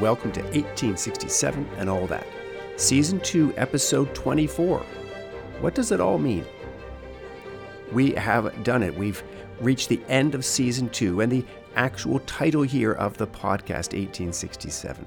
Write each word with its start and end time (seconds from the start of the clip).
welcome 0.00 0.32
to 0.32 0.40
1867 0.40 1.68
and 1.76 1.90
all 1.90 2.06
that. 2.06 2.26
Season 2.76 3.20
2, 3.20 3.52
Episode 3.58 4.14
24. 4.14 4.78
What 5.60 5.74
does 5.74 5.92
it 5.92 6.00
all 6.00 6.16
mean? 6.16 6.46
We 7.92 8.12
have 8.12 8.64
done 8.64 8.82
it. 8.82 8.96
We've 8.96 9.22
reached 9.60 9.90
the 9.90 10.00
end 10.08 10.34
of 10.34 10.42
Season 10.42 10.88
2 10.88 11.20
and 11.20 11.30
the 11.30 11.44
actual 11.76 12.20
title 12.20 12.62
here 12.62 12.92
of 12.92 13.18
the 13.18 13.26
podcast, 13.26 13.92
1867. 13.92 15.06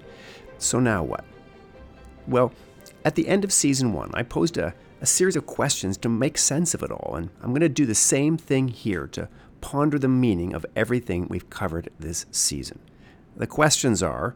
So 0.60 0.80
now 0.80 1.04
what? 1.04 1.26
Well, 2.28 2.54
at 3.04 3.16
the 3.16 3.28
end 3.28 3.44
of 3.44 3.52
Season 3.52 3.94
1, 3.94 4.12
I 4.14 4.22
posed 4.22 4.58
a, 4.58 4.76
a 5.02 5.08
series 5.08 5.36
of 5.36 5.48
questions 5.48 5.98
to 5.98 6.10
make 6.10 6.38
sense 6.38 6.76
of 6.76 6.84
it 6.84 6.92
all, 6.92 7.16
and 7.16 7.32
I'm 7.42 7.50
going 7.50 7.62
to 7.62 7.70
do 7.70 7.88
the 7.88 7.96
same 7.96 8.38
thing 8.38 8.68
here 8.68 9.08
to 9.08 9.28
ponder 9.60 9.98
the 9.98 10.08
meaning 10.08 10.54
of 10.54 10.68
everything 10.76 11.28
we've 11.28 11.50
covered 11.50 11.90
this 12.00 12.28
season. 12.30 12.80
The 13.36 13.48
questions 13.48 14.04
are 14.04 14.36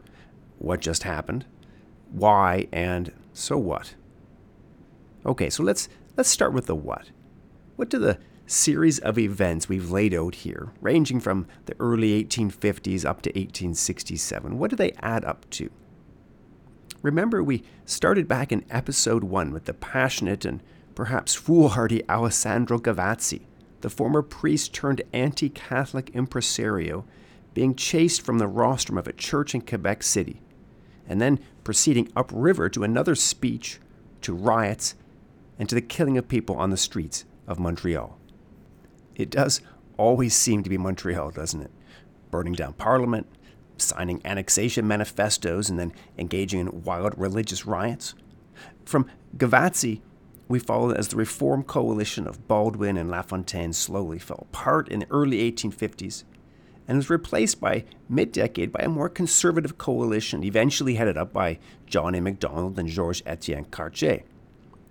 what 0.58 0.80
just 0.80 1.04
happened, 1.04 1.46
why, 2.10 2.68
and 2.72 3.12
so 3.32 3.58
what? 3.58 3.94
Okay, 5.24 5.50
so 5.50 5.62
let's 5.62 5.88
let's 6.16 6.28
start 6.28 6.52
with 6.52 6.66
the 6.66 6.74
what. 6.74 7.10
What 7.76 7.90
do 7.90 7.98
the 7.98 8.18
series 8.46 8.98
of 8.98 9.18
events 9.18 9.68
we've 9.68 9.90
laid 9.90 10.14
out 10.14 10.36
here, 10.36 10.72
ranging 10.80 11.20
from 11.20 11.46
the 11.66 11.76
early 11.78 12.24
1850s 12.24 13.04
up 13.04 13.22
to 13.22 13.30
1867, 13.30 14.58
what 14.58 14.70
do 14.70 14.76
they 14.76 14.92
add 15.00 15.24
up 15.24 15.48
to? 15.50 15.70
Remember, 17.02 17.42
we 17.42 17.62
started 17.84 18.26
back 18.26 18.50
in 18.50 18.64
episode 18.70 19.22
1 19.22 19.52
with 19.52 19.66
the 19.66 19.74
passionate 19.74 20.44
and 20.44 20.62
perhaps 20.94 21.34
foolhardy 21.34 22.02
Alessandro 22.08 22.78
Gavazzi, 22.78 23.42
the 23.82 23.90
former 23.90 24.22
priest 24.22 24.72
turned 24.74 25.02
anti 25.12 25.48
Catholic 25.48 26.10
impresario 26.14 27.04
being 27.54 27.74
chased 27.74 28.22
from 28.22 28.38
the 28.38 28.48
rostrum 28.48 28.98
of 28.98 29.06
a 29.06 29.12
church 29.12 29.54
in 29.54 29.60
Quebec 29.60 30.02
City, 30.02 30.40
and 31.08 31.20
then 31.20 31.40
proceeding 31.64 32.12
upriver 32.14 32.68
to 32.68 32.84
another 32.84 33.14
speech, 33.14 33.80
to 34.20 34.34
riots, 34.34 34.94
and 35.58 35.68
to 35.68 35.74
the 35.74 35.80
killing 35.80 36.16
of 36.18 36.28
people 36.28 36.56
on 36.56 36.70
the 36.70 36.76
streets 36.76 37.24
of 37.46 37.58
Montreal. 37.58 38.18
It 39.16 39.30
does 39.30 39.60
always 39.96 40.34
seem 40.34 40.62
to 40.62 40.70
be 40.70 40.78
Montreal, 40.78 41.30
doesn't 41.32 41.62
it? 41.62 41.70
Burning 42.30 42.52
down 42.52 42.74
Parliament, 42.74 43.26
signing 43.78 44.20
annexation 44.24 44.86
manifestos, 44.86 45.68
and 45.68 45.78
then 45.78 45.92
engaging 46.18 46.60
in 46.60 46.84
wild 46.84 47.18
religious 47.18 47.66
riots. 47.66 48.14
From 48.84 49.10
Gavazzi, 49.36 50.00
we 50.46 50.58
follow 50.58 50.90
as 50.90 51.08
the 51.08 51.16
Reform 51.16 51.62
coalition 51.62 52.26
of 52.26 52.46
Baldwin 52.48 52.96
and 52.96 53.10
LaFontaine 53.10 53.72
slowly 53.72 54.18
fell 54.18 54.46
apart 54.50 54.88
in 54.88 55.00
the 55.00 55.10
early 55.10 55.50
1850s 55.50 56.24
and 56.88 56.96
was 56.96 57.10
replaced 57.10 57.60
by 57.60 57.84
mid 58.08 58.32
decade 58.32 58.72
by 58.72 58.80
a 58.82 58.88
more 58.88 59.10
conservative 59.10 59.76
coalition, 59.76 60.42
eventually 60.42 60.94
headed 60.94 61.18
up 61.18 61.32
by 61.32 61.58
John 61.86 62.14
A. 62.14 62.20
Macdonald 62.20 62.78
and 62.78 62.88
Georges 62.88 63.22
Etienne 63.26 63.66
Cartier. 63.66 64.22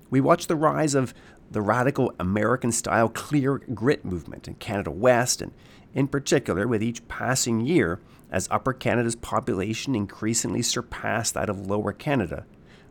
We 0.10 0.22
watched 0.22 0.48
the 0.48 0.56
rise 0.56 0.94
of 0.96 1.14
the 1.50 1.62
radical 1.62 2.14
American 2.20 2.72
style 2.72 3.10
clear 3.10 3.58
grit 3.58 4.06
movement 4.06 4.48
in 4.48 4.54
Canada 4.56 4.92
West, 4.92 5.42
and 5.42 5.52
in 5.94 6.08
particular, 6.08 6.68
with 6.68 6.84
each 6.84 7.08
passing 7.08 7.62
year, 7.62 8.00
as 8.30 8.48
Upper 8.52 8.74
Canada's 8.74 9.16
population 9.16 9.96
increasingly 9.96 10.62
surpassed 10.62 11.34
that 11.34 11.50
of 11.50 11.66
Lower 11.66 11.94
Canada, 11.94 12.46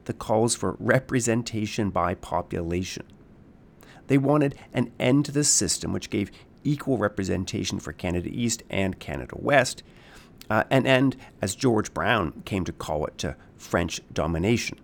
the 0.06 0.14
calls 0.14 0.54
for 0.54 0.76
representation 0.80 1.90
by 1.90 2.14
population. 2.14 3.04
They 4.06 4.18
wanted 4.18 4.54
an 4.72 4.92
end 4.98 5.24
to 5.26 5.32
the 5.32 5.44
system 5.44 5.92
which 5.92 6.10
gave 6.10 6.30
equal 6.66 6.98
representation 6.98 7.78
for 7.78 7.92
Canada 7.92 8.28
East 8.30 8.62
and 8.68 8.98
Canada 8.98 9.36
West, 9.38 9.82
uh, 10.50 10.64
and 10.70 10.86
end, 10.86 11.16
as 11.40 11.54
George 11.54 11.94
Brown 11.94 12.42
came 12.44 12.64
to 12.64 12.72
call 12.72 13.06
it, 13.06 13.16
to 13.18 13.36
French 13.56 14.00
domination. 14.12 14.78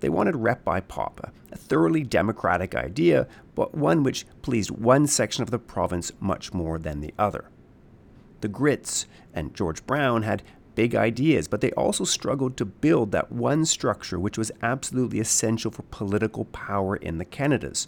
They 0.00 0.08
wanted 0.08 0.36
rep 0.36 0.64
by 0.64 0.80
pop, 0.80 1.32
a 1.52 1.56
thoroughly 1.56 2.02
democratic 2.02 2.74
idea, 2.74 3.28
but 3.54 3.74
one 3.74 4.02
which 4.02 4.26
pleased 4.42 4.70
one 4.70 5.06
section 5.06 5.42
of 5.42 5.50
the 5.50 5.58
province 5.58 6.10
much 6.20 6.52
more 6.52 6.78
than 6.78 7.00
the 7.00 7.14
other. 7.18 7.48
The 8.40 8.48
Grits 8.48 9.06
and 9.32 9.54
George 9.54 9.86
Brown 9.86 10.22
had 10.22 10.42
big 10.74 10.94
ideas, 10.94 11.46
but 11.46 11.60
they 11.60 11.70
also 11.72 12.04
struggled 12.04 12.56
to 12.56 12.64
build 12.64 13.12
that 13.12 13.30
one 13.30 13.64
structure 13.64 14.18
which 14.18 14.38
was 14.38 14.50
absolutely 14.62 15.20
essential 15.20 15.70
for 15.70 15.82
political 15.82 16.46
power 16.46 16.96
in 16.96 17.18
the 17.18 17.24
Canadas 17.24 17.86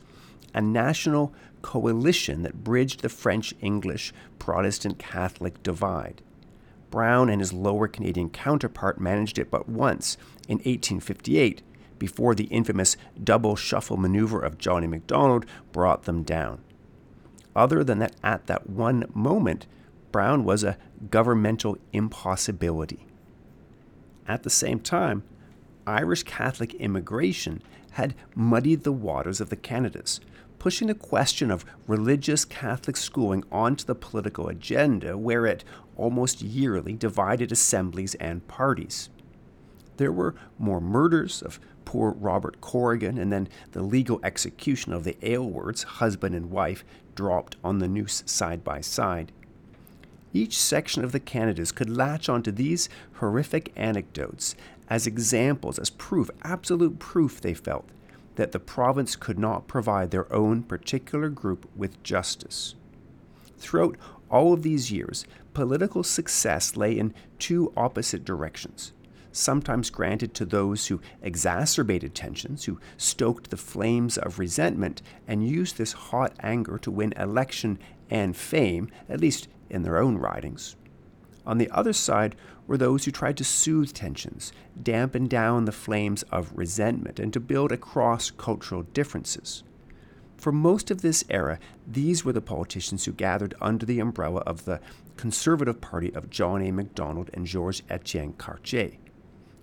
a 0.54 0.62
national 0.62 1.34
coalition 1.64 2.42
that 2.42 2.62
bridged 2.62 3.00
the 3.00 3.08
French 3.08 3.54
English 3.62 4.12
Protestant 4.38 4.98
Catholic 4.98 5.62
divide. 5.62 6.20
Brown 6.90 7.30
and 7.30 7.40
his 7.40 7.54
lower 7.54 7.88
Canadian 7.88 8.28
counterpart 8.28 9.00
managed 9.00 9.38
it 9.38 9.50
but 9.50 9.66
once 9.66 10.18
in 10.46 10.58
1858 10.58 11.62
before 11.98 12.34
the 12.34 12.44
infamous 12.44 12.98
double 13.22 13.56
shuffle 13.56 13.96
maneuver 13.96 14.40
of 14.40 14.58
Johnny 14.58 14.86
Macdonald 14.86 15.46
brought 15.72 16.02
them 16.02 16.22
down. 16.22 16.60
Other 17.56 17.82
than 17.82 17.98
that, 18.00 18.14
at 18.22 18.46
that 18.46 18.68
one 18.68 19.10
moment, 19.14 19.66
Brown 20.12 20.44
was 20.44 20.62
a 20.62 20.76
governmental 21.10 21.78
impossibility. 21.94 23.06
At 24.28 24.42
the 24.42 24.50
same 24.50 24.80
time, 24.80 25.22
Irish 25.86 26.24
Catholic 26.24 26.74
immigration 26.74 27.62
had 27.92 28.14
muddied 28.34 28.82
the 28.84 28.92
waters 28.92 29.40
of 29.40 29.48
the 29.48 29.56
Canadas, 29.56 30.20
pushing 30.64 30.88
the 30.88 30.94
question 30.94 31.50
of 31.50 31.62
religious 31.86 32.46
Catholic 32.46 32.96
schooling 32.96 33.44
onto 33.52 33.84
the 33.84 33.94
political 33.94 34.48
agenda, 34.48 35.14
where 35.14 35.44
it 35.44 35.62
almost 35.94 36.40
yearly 36.40 36.94
divided 36.94 37.52
assemblies 37.52 38.14
and 38.14 38.48
parties. 38.48 39.10
There 39.98 40.10
were 40.10 40.34
more 40.58 40.80
murders 40.80 41.42
of 41.42 41.60
poor 41.84 42.12
Robert 42.12 42.62
Corrigan, 42.62 43.18
and 43.18 43.30
then 43.30 43.46
the 43.72 43.82
legal 43.82 44.18
execution 44.24 44.94
of 44.94 45.04
the 45.04 45.18
Aylwards, 45.20 45.82
husband 45.82 46.34
and 46.34 46.50
wife, 46.50 46.82
dropped 47.14 47.56
on 47.62 47.78
the 47.78 47.86
noose 47.86 48.22
side 48.24 48.64
by 48.64 48.80
side. 48.80 49.32
Each 50.32 50.58
section 50.58 51.04
of 51.04 51.12
the 51.12 51.20
Canadas 51.20 51.72
could 51.72 51.94
latch 51.94 52.30
onto 52.30 52.50
these 52.50 52.88
horrific 53.16 53.70
anecdotes 53.76 54.56
as 54.88 55.06
examples, 55.06 55.78
as 55.78 55.90
proof, 55.90 56.30
absolute 56.42 56.98
proof, 56.98 57.38
they 57.38 57.52
felt, 57.52 57.84
that 58.36 58.52
the 58.52 58.58
province 58.58 59.16
could 59.16 59.38
not 59.38 59.68
provide 59.68 60.10
their 60.10 60.32
own 60.32 60.62
particular 60.62 61.28
group 61.28 61.68
with 61.76 62.02
justice. 62.02 62.74
Throughout 63.58 63.96
all 64.30 64.52
of 64.52 64.62
these 64.62 64.90
years, 64.90 65.24
political 65.52 66.02
success 66.02 66.76
lay 66.76 66.98
in 66.98 67.14
two 67.38 67.72
opposite 67.76 68.24
directions. 68.24 68.92
Sometimes 69.30 69.90
granted 69.90 70.34
to 70.34 70.44
those 70.44 70.86
who 70.86 71.00
exacerbated 71.22 72.14
tensions, 72.14 72.64
who 72.64 72.78
stoked 72.96 73.50
the 73.50 73.56
flames 73.56 74.16
of 74.16 74.38
resentment, 74.38 75.02
and 75.26 75.48
used 75.48 75.76
this 75.76 75.92
hot 75.92 76.32
anger 76.40 76.78
to 76.78 76.90
win 76.90 77.12
election 77.16 77.78
and 78.10 78.36
fame, 78.36 78.90
at 79.08 79.20
least 79.20 79.48
in 79.70 79.82
their 79.82 79.98
own 79.98 80.18
ridings. 80.18 80.76
On 81.46 81.58
the 81.58 81.70
other 81.70 81.92
side 81.92 82.36
were 82.66 82.78
those 82.78 83.04
who 83.04 83.10
tried 83.10 83.36
to 83.36 83.44
soothe 83.44 83.92
tensions, 83.92 84.52
dampen 84.80 85.26
down 85.26 85.64
the 85.64 85.72
flames 85.72 86.22
of 86.24 86.52
resentment, 86.54 87.18
and 87.18 87.32
to 87.32 87.40
build 87.40 87.72
across 87.72 88.30
cultural 88.30 88.82
differences. 88.82 89.62
For 90.36 90.52
most 90.52 90.90
of 90.90 91.02
this 91.02 91.24
era, 91.30 91.58
these 91.86 92.24
were 92.24 92.32
the 92.32 92.40
politicians 92.40 93.04
who 93.04 93.12
gathered 93.12 93.54
under 93.60 93.86
the 93.86 94.00
umbrella 94.00 94.40
of 94.40 94.64
the 94.64 94.80
Conservative 95.16 95.80
Party 95.80 96.12
of 96.14 96.30
John 96.30 96.62
A. 96.62 96.70
Macdonald 96.70 97.30
and 97.32 97.46
Georges 97.46 97.82
Etienne 97.88 98.34
Cartier. 98.34 98.92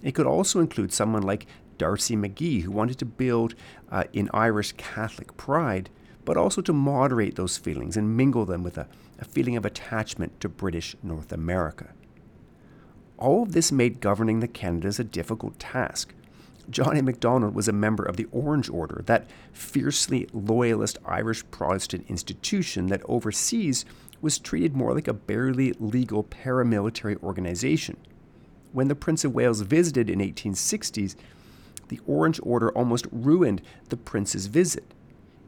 It 0.01 0.13
could 0.13 0.25
also 0.25 0.59
include 0.59 0.93
someone 0.93 1.23
like 1.23 1.45
D'Arcy 1.77 2.15
McGee, 2.15 2.61
who 2.61 2.71
wanted 2.71 2.97
to 2.99 3.05
build 3.05 3.55
uh, 3.91 4.05
in 4.13 4.29
Irish 4.33 4.73
Catholic 4.73 5.35
pride, 5.37 5.89
but 6.25 6.37
also 6.37 6.61
to 6.61 6.73
moderate 6.73 7.35
those 7.35 7.57
feelings 7.57 7.97
and 7.97 8.15
mingle 8.15 8.45
them 8.45 8.63
with 8.63 8.77
a, 8.77 8.87
a 9.21 9.25
feeling 9.25 9.55
of 9.55 9.65
attachment 9.65 10.39
to 10.41 10.49
British 10.49 10.95
North 11.03 11.31
America. 11.31 11.93
All 13.17 13.43
of 13.43 13.53
this 13.53 13.71
made 13.71 14.01
governing 14.01 14.39
the 14.39 14.47
Canadas 14.47 14.99
a 14.99 15.03
difficult 15.03 15.59
task. 15.59 16.13
John 16.69 16.97
A. 16.97 17.03
Macdonald 17.03 17.53
was 17.53 17.67
a 17.67 17.73
member 17.73 18.03
of 18.03 18.17
the 18.17 18.27
Orange 18.31 18.69
Order, 18.69 19.03
that 19.05 19.29
fiercely 19.51 20.27
loyalist 20.33 20.97
Irish 21.05 21.43
Protestant 21.51 22.05
institution 22.09 22.87
that 22.87 23.01
overseas 23.07 23.85
was 24.21 24.39
treated 24.39 24.75
more 24.75 24.93
like 24.93 25.07
a 25.07 25.13
barely 25.13 25.73
legal 25.79 26.23
paramilitary 26.23 27.21
organization. 27.21 27.97
When 28.71 28.87
the 28.87 28.95
Prince 28.95 29.23
of 29.23 29.35
Wales 29.35 29.61
visited 29.61 30.09
in 30.09 30.19
1860s, 30.19 31.15
the 31.89 31.99
Orange 32.07 32.39
Order 32.41 32.71
almost 32.71 33.05
ruined 33.11 33.61
the 33.89 33.97
prince's 33.97 34.45
visit. 34.45 34.93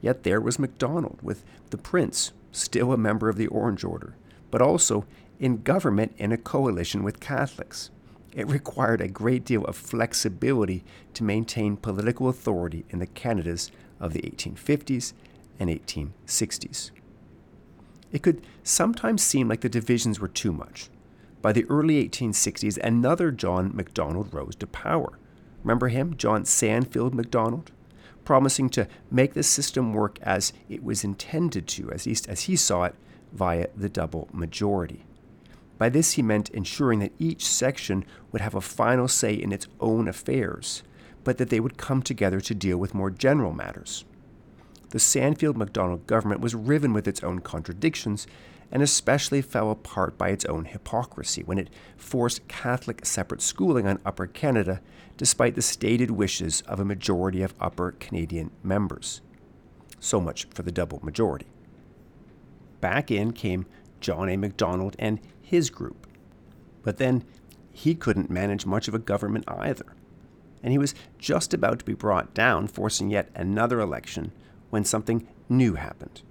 Yet 0.02 0.24
there 0.24 0.42
was 0.42 0.60
Macdonald 0.60 1.20
with 1.22 1.46
the 1.70 1.78
prince, 1.78 2.34
still 2.54 2.94
a 2.94 2.98
member 2.98 3.28
of 3.28 3.36
the 3.36 3.48
Orange 3.48 3.84
Order, 3.84 4.16
but 4.50 4.62
also 4.62 5.06
in 5.40 5.64
government 5.64 6.14
in 6.18 6.32
a 6.32 6.38
coalition 6.38 7.04
with 7.04 7.20
Catholics. 7.20 7.90
It 8.34 8.48
required 8.48 9.02
a 9.02 9.08
great 9.08 9.44
deal 9.44 9.66
of 9.66 9.76
flexibility 9.76 10.86
to 11.16 11.24
maintain 11.24 11.76
political 11.76 12.30
authority 12.30 12.86
in 12.90 13.00
the 13.00 13.08
Canadas 13.08 13.70
of 14.00 14.14
the 14.14 14.22
1850s 14.22 15.14
and 15.60 15.70
1860s. 15.70 16.92
It 18.12 18.24
could 18.24 18.42
sometimes 18.64 19.22
seem 19.22 19.50
like 19.50 19.62
the 19.62 19.70
divisions 19.70 20.20
were 20.20 20.28
too 20.28 20.54
much. 20.54 20.90
by 21.44 21.52
the 21.52 21.66
early 21.66 22.08
1860s, 22.10 22.78
another 22.78 23.30
John 23.30 23.76
Macdonald 23.76 24.34
rose 24.34 24.56
to 24.56 24.66
power. 24.66 25.20
Remember 25.62 25.90
him, 25.90 26.16
John 26.16 26.46
Sandfield 26.46 27.14
Macdonald? 27.14 27.72
Promising 28.26 28.70
to 28.70 28.88
make 29.12 29.34
the 29.34 29.44
system 29.44 29.94
work 29.94 30.18
as 30.22 30.54
it 30.70 30.84
was 30.84 31.04
intended 31.04 31.68
to, 31.70 31.92
at 31.92 32.06
least 32.06 32.28
as 32.30 32.44
he 32.44 32.56
saw 32.56 32.84
it, 32.86 32.96
via 33.34 33.68
the 33.76 33.90
double 33.90 34.30
majority. 34.32 35.06
By 35.78 35.90
this, 35.90 36.14
he 36.14 36.22
meant 36.22 36.50
ensuring 36.50 37.00
that 37.00 37.12
each 37.20 37.46
section 37.46 38.06
would 38.32 38.42
have 38.42 38.56
a 38.56 38.62
final 38.62 39.08
say 39.08 39.34
in 39.34 39.52
its 39.52 39.68
own 39.80 40.08
affairs, 40.08 40.84
but 41.24 41.38
that 41.38 41.50
they 41.50 41.60
would 41.60 41.78
come 41.78 42.02
together 42.02 42.40
to 42.42 42.56
deal 42.56 42.78
with 42.78 42.94
more 42.94 43.10
general 43.10 43.54
matters. 43.54 44.06
The 44.92 45.00
Sandfield 45.00 45.56
Macdonald 45.56 46.06
government 46.06 46.40
was 46.40 46.54
riven 46.54 46.94
with 46.94 47.08
its 47.08 47.24
own 47.24 47.40
contradictions 47.40 48.28
and 48.74 48.82
especially 48.82 49.40
fell 49.40 49.70
apart 49.70 50.18
by 50.18 50.30
its 50.30 50.46
own 50.46 50.66
hypocrisy 50.66 51.44
when 51.44 51.60
it 51.60 51.70
forced 51.96 52.48
Catholic 52.48 53.06
separate 53.06 53.42
schooling 53.42 53.88
on 53.88 54.00
Upper 54.04 54.26
Canada 54.26 54.82
despite 55.16 55.54
the 55.54 55.62
stated 55.62 56.10
wishes 56.10 56.62
of 56.62 56.80
a 56.80 56.86
majority 56.86 57.44
of 57.44 57.54
Upper 57.60 57.92
Canadian 57.92 58.50
members. 58.64 59.22
So 60.00 60.20
much 60.20 60.48
for 60.56 60.64
the 60.64 60.72
double 60.72 61.00
majority. 61.04 61.46
Back 62.82 63.12
in 63.12 63.32
came 63.32 63.68
John 64.02 64.28
A. 64.28 64.38
Macdonald 64.38 64.96
and 64.98 65.20
his 65.40 65.70
group. 65.70 66.08
But 66.82 66.98
then 66.98 67.24
he 67.72 67.94
couldn't 67.94 68.32
manage 68.32 68.66
much 68.66 68.88
of 68.88 68.96
a 68.96 69.00
government 69.00 69.46
either. 69.48 69.96
And 70.64 70.72
he 70.72 70.80
was 70.80 70.96
just 71.20 71.54
about 71.54 71.78
to 71.80 71.86
be 71.86 71.94
brought 71.94 72.34
down, 72.34 72.68
forcing 72.68 73.12
yet 73.12 73.30
another 73.36 73.80
election, 73.80 74.32
when 74.72 74.84
something 74.84 75.28
new 75.48 75.76
happened 75.76 76.24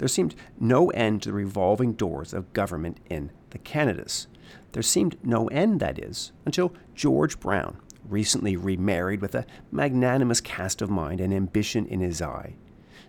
there 0.00 0.08
seemed 0.08 0.34
no 0.58 0.88
end 0.92 1.20
to 1.20 1.28
the 1.28 1.34
revolving 1.34 1.92
doors 1.92 2.32
of 2.32 2.54
government 2.54 2.96
in 3.10 3.30
the 3.50 3.58
Canadas. 3.58 4.28
There 4.72 4.82
seemed 4.82 5.22
no 5.22 5.48
end, 5.48 5.78
that 5.80 5.98
is, 5.98 6.32
until 6.46 6.72
George 6.94 7.38
Brown, 7.38 7.76
recently 8.08 8.56
remarried 8.56 9.20
with 9.20 9.34
a 9.34 9.44
magnanimous 9.70 10.40
cast 10.40 10.80
of 10.80 10.88
mind 10.88 11.20
and 11.20 11.34
ambition 11.34 11.84
in 11.84 12.00
his 12.00 12.22
eye, 12.22 12.54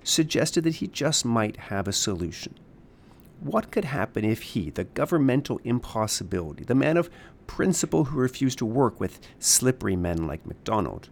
suggested 0.04 0.66
that 0.66 0.76
he 0.76 0.88
just 0.88 1.24
might 1.24 1.56
have 1.56 1.88
a 1.88 1.94
solution. 1.94 2.56
What 3.40 3.72
could 3.72 3.86
happen 3.86 4.26
if 4.26 4.42
he, 4.42 4.70
the 4.70 4.84
governmental 4.84 5.62
impossibility, 5.64 6.66
the 6.66 6.76
man 6.76 6.98
of 6.98 7.10
principle 7.48 8.04
who 8.04 8.20
refused 8.20 8.58
to 8.58 8.66
work 8.66 9.00
with 9.00 9.22
slippery 9.40 9.96
men 9.96 10.28
like 10.28 10.46
Macdonald, 10.46 11.08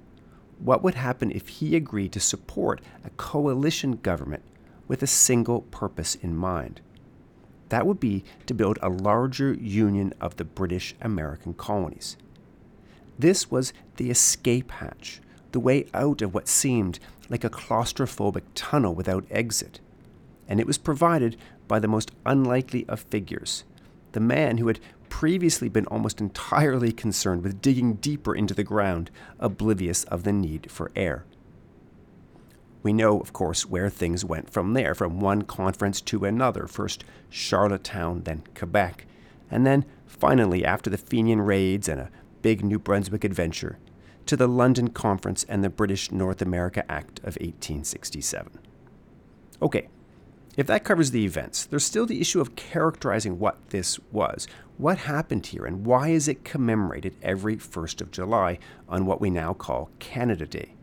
what 0.59 0.83
would 0.83 0.95
happen 0.95 1.31
if 1.31 1.47
he 1.47 1.77
agreed 1.77 2.11
to 2.11 2.19
support 2.19 2.81
a 3.05 3.09
coalition 3.11 3.93
government 4.03 4.43
with 4.89 5.01
a 5.01 5.07
single 5.07 5.61
purpose 5.61 6.15
in 6.15 6.35
mind. 6.35 6.81
That 7.69 7.87
would 7.87 8.01
be 8.01 8.25
to 8.47 8.53
build 8.53 8.77
a 8.81 8.89
larger 8.89 9.53
union 9.53 10.13
of 10.19 10.35
the 10.35 10.43
British 10.43 10.95
American 10.99 11.53
colonies. 11.53 12.17
This 13.17 13.49
was 13.49 13.71
the 13.95 14.09
escape 14.09 14.71
hatch, 14.71 15.21
the 15.53 15.61
way 15.61 15.85
out 15.93 16.21
of 16.21 16.33
what 16.33 16.49
seemed 16.49 16.99
like 17.29 17.45
a 17.45 17.49
claustrophobic 17.49 18.43
tunnel 18.55 18.93
without 18.93 19.25
exit. 19.29 19.79
And 20.47 20.59
it 20.59 20.67
was 20.67 20.77
provided 20.77 21.37
by 21.67 21.79
the 21.79 21.87
most 21.87 22.11
unlikely 22.25 22.85
of 22.89 22.99
figures 22.99 23.63
the 24.11 24.19
man 24.19 24.57
who 24.57 24.67
had 24.67 24.79
previously 25.07 25.69
been 25.69 25.85
almost 25.87 26.21
entirely 26.21 26.91
concerned 26.91 27.43
with 27.43 27.61
digging 27.61 27.93
deeper 27.95 28.35
into 28.35 28.53
the 28.53 28.63
ground, 28.63 29.11
oblivious 29.39 30.03
of 30.05 30.23
the 30.23 30.33
need 30.33 30.71
for 30.71 30.91
air. 30.95 31.25
We 32.81 32.93
know, 32.93 33.19
of 33.19 33.33
course, 33.33 33.65
where 33.65 33.89
things 33.89 34.23
went 34.23 34.49
from 34.49 34.73
there, 34.73 34.95
from 34.95 35.19
one 35.19 35.41
conference 35.41 35.99
to 36.01 36.25
another, 36.25 36.67
first 36.67 37.03
Charlottetown, 37.29 38.21
then 38.23 38.43
Quebec, 38.55 39.05
and 39.51 39.65
then 39.65 39.85
finally, 40.05 40.63
after 40.63 40.89
the 40.89 40.97
Fenian 40.97 41.41
raids 41.41 41.89
and 41.89 41.99
a 41.99 42.11
big 42.41 42.63
New 42.63 42.79
Brunswick 42.79 43.23
adventure, 43.23 43.79
to 44.25 44.37
the 44.37 44.47
London 44.47 44.89
Conference 44.89 45.43
and 45.49 45.63
the 45.63 45.69
British 45.69 46.11
North 46.11 46.41
America 46.41 46.89
Act 46.89 47.19
of 47.19 47.35
1867. 47.37 48.59
Okay, 49.61 49.89
if 50.55 50.67
that 50.67 50.83
covers 50.83 51.11
the 51.11 51.25
events, 51.25 51.65
there's 51.65 51.83
still 51.83 52.05
the 52.05 52.21
issue 52.21 52.39
of 52.39 52.55
characterizing 52.55 53.39
what 53.39 53.57
this 53.69 53.99
was. 54.11 54.47
What 54.77 54.99
happened 54.99 55.47
here, 55.47 55.65
and 55.65 55.85
why 55.85 56.09
is 56.09 56.27
it 56.27 56.43
commemorated 56.45 57.15
every 57.21 57.57
1st 57.57 58.01
of 58.01 58.11
July 58.11 58.59
on 58.87 59.05
what 59.05 59.19
we 59.19 59.29
now 59.29 59.53
call 59.53 59.89
Canada 59.99 60.45
Day? 60.45 60.75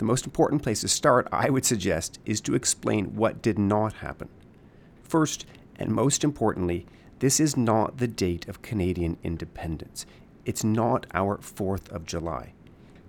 The 0.00 0.06
most 0.06 0.24
important 0.24 0.62
place 0.62 0.80
to 0.80 0.88
start, 0.88 1.28
I 1.30 1.50
would 1.50 1.66
suggest, 1.66 2.18
is 2.24 2.40
to 2.40 2.54
explain 2.54 3.14
what 3.16 3.42
did 3.42 3.58
not 3.58 3.92
happen. 3.92 4.30
First, 5.02 5.44
and 5.76 5.90
most 5.90 6.24
importantly, 6.24 6.86
this 7.18 7.38
is 7.38 7.54
not 7.54 7.98
the 7.98 8.08
date 8.08 8.48
of 8.48 8.62
Canadian 8.62 9.18
independence. 9.22 10.06
It's 10.46 10.64
not 10.64 11.06
our 11.12 11.36
4th 11.36 11.90
of 11.90 12.06
July. 12.06 12.54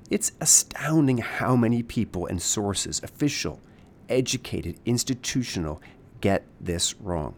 It's 0.09 0.33
astounding 0.41 1.19
how 1.19 1.55
many 1.55 1.81
people 1.81 2.25
and 2.25 2.41
sources, 2.41 2.99
official, 3.01 3.61
educated, 4.09 4.77
institutional, 4.85 5.81
get 6.19 6.45
this 6.59 6.95
wrong. 6.95 7.35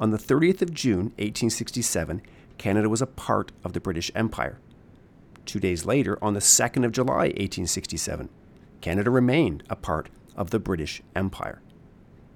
On 0.00 0.12
the 0.12 0.18
30th 0.18 0.62
of 0.62 0.72
June, 0.72 1.12
1867, 1.18 2.22
Canada 2.56 2.88
was 2.88 3.02
a 3.02 3.06
part 3.06 3.52
of 3.62 3.74
the 3.74 3.80
British 3.80 4.10
Empire. 4.14 4.58
Two 5.44 5.60
days 5.60 5.84
later, 5.84 6.18
on 6.24 6.32
the 6.32 6.40
2nd 6.40 6.86
of 6.86 6.92
July, 6.92 7.26
1867, 7.36 8.30
Canada 8.86 9.10
remained 9.10 9.64
a 9.68 9.74
part 9.74 10.10
of 10.36 10.50
the 10.50 10.60
British 10.60 11.02
Empire. 11.16 11.60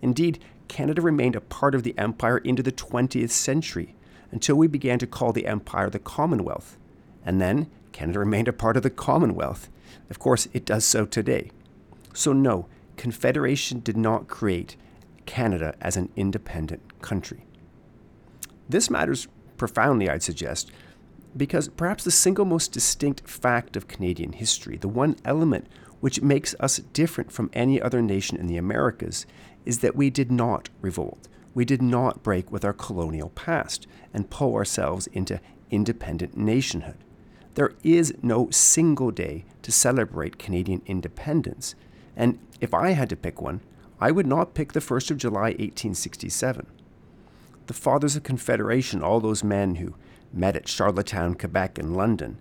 Indeed, 0.02 0.42
Canada 0.66 1.00
remained 1.00 1.36
a 1.36 1.40
part 1.40 1.76
of 1.76 1.84
the 1.84 1.96
empire 1.96 2.38
into 2.38 2.60
the 2.60 2.72
20th 2.72 3.30
century 3.30 3.94
until 4.32 4.56
we 4.56 4.66
began 4.66 4.98
to 4.98 5.06
call 5.06 5.32
the 5.32 5.46
empire 5.46 5.88
the 5.88 6.00
Commonwealth. 6.00 6.76
And 7.24 7.40
then 7.40 7.70
Canada 7.92 8.18
remained 8.18 8.48
a 8.48 8.52
part 8.52 8.76
of 8.76 8.82
the 8.82 8.90
Commonwealth. 8.90 9.68
Of 10.10 10.18
course, 10.18 10.48
it 10.52 10.64
does 10.64 10.84
so 10.84 11.06
today. 11.06 11.52
So, 12.14 12.32
no, 12.32 12.66
Confederation 12.96 13.78
did 13.78 13.96
not 13.96 14.26
create 14.26 14.74
Canada 15.26 15.76
as 15.80 15.96
an 15.96 16.08
independent 16.16 17.00
country. 17.00 17.44
This 18.68 18.90
matters 18.90 19.28
profoundly, 19.56 20.10
I'd 20.10 20.24
suggest, 20.24 20.72
because 21.36 21.68
perhaps 21.68 22.02
the 22.02 22.10
single 22.10 22.44
most 22.44 22.72
distinct 22.72 23.28
fact 23.30 23.76
of 23.76 23.86
Canadian 23.86 24.32
history, 24.32 24.76
the 24.76 24.88
one 24.88 25.14
element 25.24 25.68
which 26.00 26.22
makes 26.22 26.54
us 26.58 26.78
different 26.92 27.30
from 27.30 27.50
any 27.52 27.80
other 27.80 28.02
nation 28.02 28.36
in 28.36 28.46
the 28.46 28.56
Americas, 28.56 29.26
is 29.64 29.78
that 29.80 29.96
we 29.96 30.10
did 30.10 30.32
not 30.32 30.68
revolt. 30.80 31.28
We 31.54 31.64
did 31.64 31.82
not 31.82 32.22
break 32.22 32.50
with 32.50 32.64
our 32.64 32.72
colonial 32.72 33.30
past 33.30 33.86
and 34.14 34.30
pull 34.30 34.54
ourselves 34.54 35.06
into 35.08 35.40
independent 35.70 36.36
nationhood. 36.36 36.98
There 37.54 37.74
is 37.82 38.14
no 38.22 38.48
single 38.50 39.10
day 39.10 39.44
to 39.62 39.72
celebrate 39.72 40.38
Canadian 40.38 40.82
independence, 40.86 41.74
and 42.16 42.38
if 42.60 42.72
I 42.72 42.90
had 42.90 43.08
to 43.10 43.16
pick 43.16 43.42
one, 43.42 43.60
I 44.00 44.10
would 44.10 44.26
not 44.26 44.54
pick 44.54 44.72
the 44.72 44.80
1st 44.80 45.10
of 45.10 45.18
July 45.18 45.50
1867. 45.50 46.66
The 47.66 47.74
Fathers 47.74 48.16
of 48.16 48.22
Confederation, 48.22 49.02
all 49.02 49.20
those 49.20 49.44
men 49.44 49.76
who 49.76 49.94
met 50.32 50.56
at 50.56 50.68
Charlottetown, 50.68 51.34
Quebec, 51.34 51.78
and 51.78 51.96
London, 51.96 52.38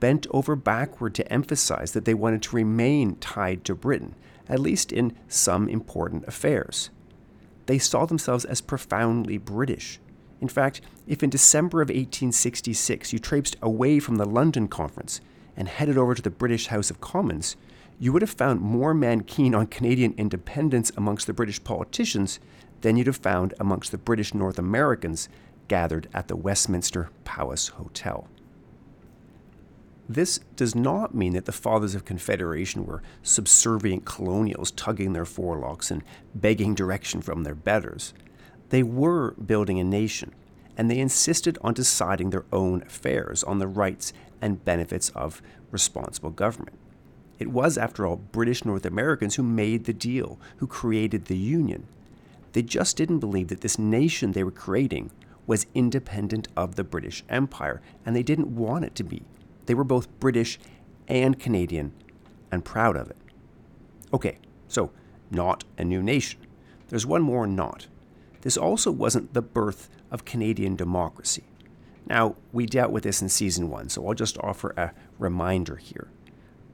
bent 0.00 0.26
over 0.30 0.56
backward 0.56 1.14
to 1.14 1.32
emphasize 1.32 1.92
that 1.92 2.04
they 2.04 2.14
wanted 2.14 2.42
to 2.42 2.56
remain 2.56 3.16
tied 3.16 3.64
to 3.64 3.74
Britain, 3.74 4.14
at 4.48 4.60
least 4.60 4.92
in 4.92 5.16
some 5.28 5.68
important 5.68 6.26
affairs. 6.26 6.90
They 7.66 7.78
saw 7.78 8.06
themselves 8.06 8.44
as 8.44 8.60
profoundly 8.60 9.38
British. 9.38 10.00
In 10.40 10.48
fact, 10.48 10.80
if 11.06 11.22
in 11.22 11.30
December 11.30 11.82
of 11.82 11.88
1866 11.88 13.12
you 13.12 13.18
traipsed 13.18 13.56
away 13.60 13.98
from 13.98 14.16
the 14.16 14.24
London 14.24 14.68
Conference 14.68 15.20
and 15.56 15.68
headed 15.68 15.98
over 15.98 16.14
to 16.14 16.22
the 16.22 16.30
British 16.30 16.68
House 16.68 16.90
of 16.90 17.00
Commons, 17.00 17.56
you 17.98 18.12
would 18.12 18.22
have 18.22 18.30
found 18.30 18.60
more 18.60 18.94
men 18.94 19.22
keen 19.22 19.54
on 19.54 19.66
Canadian 19.66 20.14
independence 20.16 20.92
amongst 20.96 21.26
the 21.26 21.32
British 21.32 21.62
politicians 21.64 22.38
than 22.82 22.96
you'd 22.96 23.08
have 23.08 23.16
found 23.16 23.54
amongst 23.58 23.90
the 23.90 23.98
British 23.98 24.32
North 24.32 24.58
Americans 24.58 25.28
gathered 25.66 26.08
at 26.14 26.28
the 26.28 26.36
Westminster 26.36 27.10
Palace 27.24 27.68
Hotel. 27.68 28.28
This 30.08 30.38
does 30.56 30.74
not 30.74 31.14
mean 31.14 31.34
that 31.34 31.44
the 31.44 31.52
fathers 31.52 31.94
of 31.94 32.06
Confederation 32.06 32.86
were 32.86 33.02
subservient 33.22 34.06
colonials 34.06 34.70
tugging 34.70 35.12
their 35.12 35.26
forelocks 35.26 35.90
and 35.90 36.02
begging 36.34 36.74
direction 36.74 37.20
from 37.20 37.42
their 37.42 37.54
betters. 37.54 38.14
They 38.70 38.82
were 38.82 39.32
building 39.32 39.78
a 39.78 39.84
nation, 39.84 40.34
and 40.78 40.90
they 40.90 40.98
insisted 40.98 41.58
on 41.60 41.74
deciding 41.74 42.30
their 42.30 42.46
own 42.52 42.82
affairs, 42.82 43.44
on 43.44 43.58
the 43.58 43.66
rights 43.66 44.14
and 44.40 44.64
benefits 44.64 45.10
of 45.10 45.42
responsible 45.70 46.30
government. 46.30 46.78
It 47.38 47.48
was, 47.48 47.76
after 47.76 48.06
all, 48.06 48.16
British 48.16 48.64
North 48.64 48.86
Americans 48.86 49.34
who 49.34 49.42
made 49.42 49.84
the 49.84 49.92
deal, 49.92 50.40
who 50.56 50.66
created 50.66 51.26
the 51.26 51.36
Union. 51.36 51.86
They 52.52 52.62
just 52.62 52.96
didn't 52.96 53.18
believe 53.18 53.48
that 53.48 53.60
this 53.60 53.78
nation 53.78 54.32
they 54.32 54.42
were 54.42 54.50
creating 54.50 55.10
was 55.46 55.66
independent 55.74 56.48
of 56.56 56.76
the 56.76 56.84
British 56.84 57.24
Empire, 57.28 57.82
and 58.06 58.16
they 58.16 58.22
didn't 58.22 58.56
want 58.56 58.86
it 58.86 58.94
to 58.94 59.04
be. 59.04 59.22
They 59.68 59.74
were 59.74 59.84
both 59.84 60.18
British 60.18 60.58
and 61.08 61.38
Canadian 61.38 61.92
and 62.50 62.64
proud 62.64 62.96
of 62.96 63.10
it. 63.10 63.18
Okay, 64.14 64.38
so 64.66 64.92
not 65.30 65.62
a 65.76 65.84
new 65.84 66.02
nation. 66.02 66.40
There's 66.88 67.04
one 67.04 67.20
more 67.20 67.46
not. 67.46 67.86
this 68.40 68.56
also 68.56 68.90
wasn't 68.90 69.34
the 69.34 69.42
birth 69.42 69.90
of 70.10 70.24
Canadian 70.24 70.74
democracy. 70.74 71.44
Now, 72.06 72.36
we 72.50 72.64
dealt 72.64 72.92
with 72.92 73.02
this 73.02 73.20
in 73.20 73.28
season 73.28 73.68
one, 73.68 73.90
so 73.90 74.08
I'll 74.08 74.14
just 74.14 74.38
offer 74.38 74.72
a 74.74 74.92
reminder 75.18 75.76
here. 75.76 76.08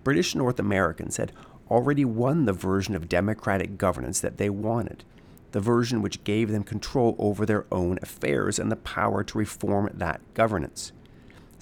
British 0.05 0.37
North 0.37 0.61
Americans 0.61 1.17
had 1.17 1.33
already 1.69 2.05
won 2.05 2.45
the 2.45 2.53
version 2.53 2.95
of 2.95 3.09
democratic 3.09 3.77
governance 3.77 4.21
that 4.21 4.37
they 4.39 4.49
wanted, 4.49 5.03
the 5.51 5.59
version 5.59 6.01
which 6.01 6.23
gave 6.23 6.53
them 6.53 6.63
control 6.63 7.17
over 7.19 7.45
their 7.45 7.67
own 7.73 7.99
affairs 8.03 8.61
and 8.61 8.71
the 8.71 8.77
power 8.77 9.25
to 9.25 9.39
reform 9.39 9.91
that 9.93 10.21
governance. 10.35 10.93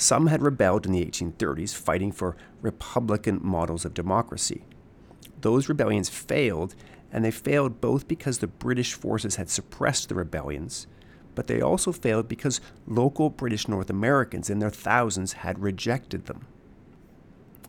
Some 0.02 0.26
had 0.26 0.42
rebelled 0.42 0.85
in 0.85 0.90
the 0.90 1.04
1830s, 1.04 1.76
fighting 1.76 2.11
for 2.11 2.37
republican 2.61 3.38
models 3.40 3.85
of 3.85 3.94
democracy. 3.94 4.64
Those 5.42 5.68
rebellions 5.68 6.09
failed, 6.09 6.75
and 7.12 7.25
they 7.25 7.30
failed 7.30 7.80
both 7.80 8.09
because 8.09 8.38
the 8.38 8.49
British 8.49 8.94
forces 8.94 9.37
had 9.37 9.49
suppressed 9.49 10.09
the 10.09 10.16
rebellions, 10.16 10.88
but 11.37 11.47
they 11.47 11.61
also 11.61 11.92
failed 11.92 12.26
because 12.26 12.61
local 12.85 13.30
British 13.30 13.68
North 13.68 13.90
Americans 13.90 14.50
in 14.50 14.59
their 14.59 14.71
thousands 14.71 15.35
had 15.35 15.61
rejected 15.61 16.26
them. 16.26 16.47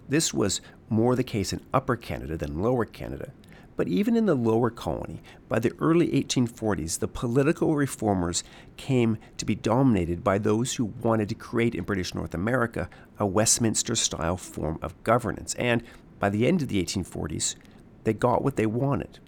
This 0.09 0.33
was 0.33 0.59
more 0.89 1.15
the 1.15 1.23
case 1.23 1.53
in 1.53 1.61
Upper 1.71 1.95
Canada 1.95 2.35
than 2.35 2.63
Lower 2.63 2.85
Canada, 2.85 3.31
but 3.75 3.87
even 3.87 4.15
in 4.15 4.25
the 4.25 4.35
lower 4.35 4.69
colony, 4.69 5.21
by 5.49 5.59
the 5.59 5.73
early 5.79 6.09
1840s, 6.09 6.99
the 6.99 7.07
political 7.07 7.75
reformers 7.75 8.43
came 8.77 9.17
to 9.37 9.45
be 9.45 9.55
dominated 9.55 10.23
by 10.23 10.37
those 10.37 10.75
who 10.75 10.85
wanted 10.85 11.29
to 11.29 11.35
create 11.35 11.75
in 11.75 11.83
British 11.83 12.13
North 12.13 12.33
America 12.33 12.89
a 13.17 13.25
Westminster 13.25 13.95
style 13.95 14.37
form 14.37 14.77
of 14.81 15.01
governance. 15.03 15.55
And 15.55 15.83
by 16.19 16.29
the 16.29 16.47
end 16.47 16.61
of 16.61 16.67
the 16.67 16.83
1840s, 16.83 17.55
they 18.03 18.13
got 18.13 18.43
what 18.43 18.55
they 18.55 18.65
wanted. 18.65 19.19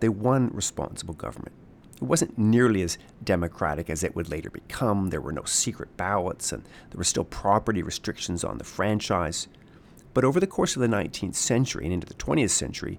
They 0.00 0.08
won 0.08 0.50
responsible 0.54 1.14
government. 1.14 1.52
It 1.96 2.04
wasn't 2.04 2.38
nearly 2.38 2.80
as 2.80 2.96
democratic 3.22 3.90
as 3.90 4.02
it 4.02 4.16
would 4.16 4.30
later 4.30 4.48
become. 4.48 5.10
There 5.10 5.20
were 5.20 5.32
no 5.32 5.44
secret 5.44 5.94
ballots, 5.98 6.50
and 6.50 6.62
there 6.62 6.96
were 6.96 7.04
still 7.04 7.24
property 7.24 7.82
restrictions 7.82 8.42
on 8.42 8.56
the 8.56 8.64
franchise. 8.64 9.48
But 10.14 10.24
over 10.24 10.40
the 10.40 10.46
course 10.46 10.74
of 10.74 10.80
the 10.80 10.88
19th 10.88 11.34
century 11.34 11.84
and 11.84 11.92
into 11.92 12.06
the 12.06 12.14
20th 12.14 12.50
century, 12.50 12.98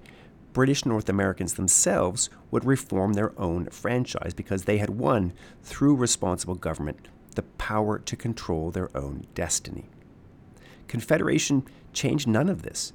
British 0.53 0.86
North 0.86 1.08
Americans 1.08 1.53
themselves 1.53 2.29
would 2.50 2.65
reform 2.65 3.13
their 3.13 3.38
own 3.39 3.67
franchise 3.67 4.34
because 4.34 4.63
they 4.63 4.77
had 4.77 4.89
won, 4.89 5.34
through 5.63 5.96
responsible 5.96 6.55
government, 6.55 7.08
the 7.36 7.43
power 7.43 8.00
to 8.00 8.15
control 8.15 8.72
their 8.72 8.96
own 8.96 9.25
destiny. 9.34 9.86
Confederation 10.88 11.63
changed 11.93 12.27
none 12.27 12.50
of 12.50 12.63
this. 12.63 12.91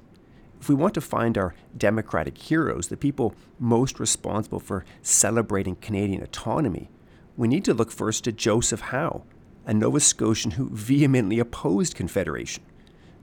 If 0.59 0.69
we 0.69 0.75
want 0.75 0.93
to 0.95 1.01
find 1.01 1.37
our 1.37 1.55
democratic 1.75 2.37
heroes, 2.37 2.87
the 2.87 2.97
people 2.97 3.35
most 3.59 3.99
responsible 3.99 4.59
for 4.59 4.85
celebrating 5.01 5.75
Canadian 5.75 6.23
autonomy, 6.23 6.89
we 7.35 7.47
need 7.47 7.65
to 7.65 7.73
look 7.73 7.91
first 7.91 8.23
to 8.23 8.31
Joseph 8.31 8.81
Howe, 8.81 9.23
a 9.65 9.73
Nova 9.73 9.99
Scotian 9.99 10.51
who 10.51 10.69
vehemently 10.69 11.39
opposed 11.39 11.95
Confederation. 11.95 12.63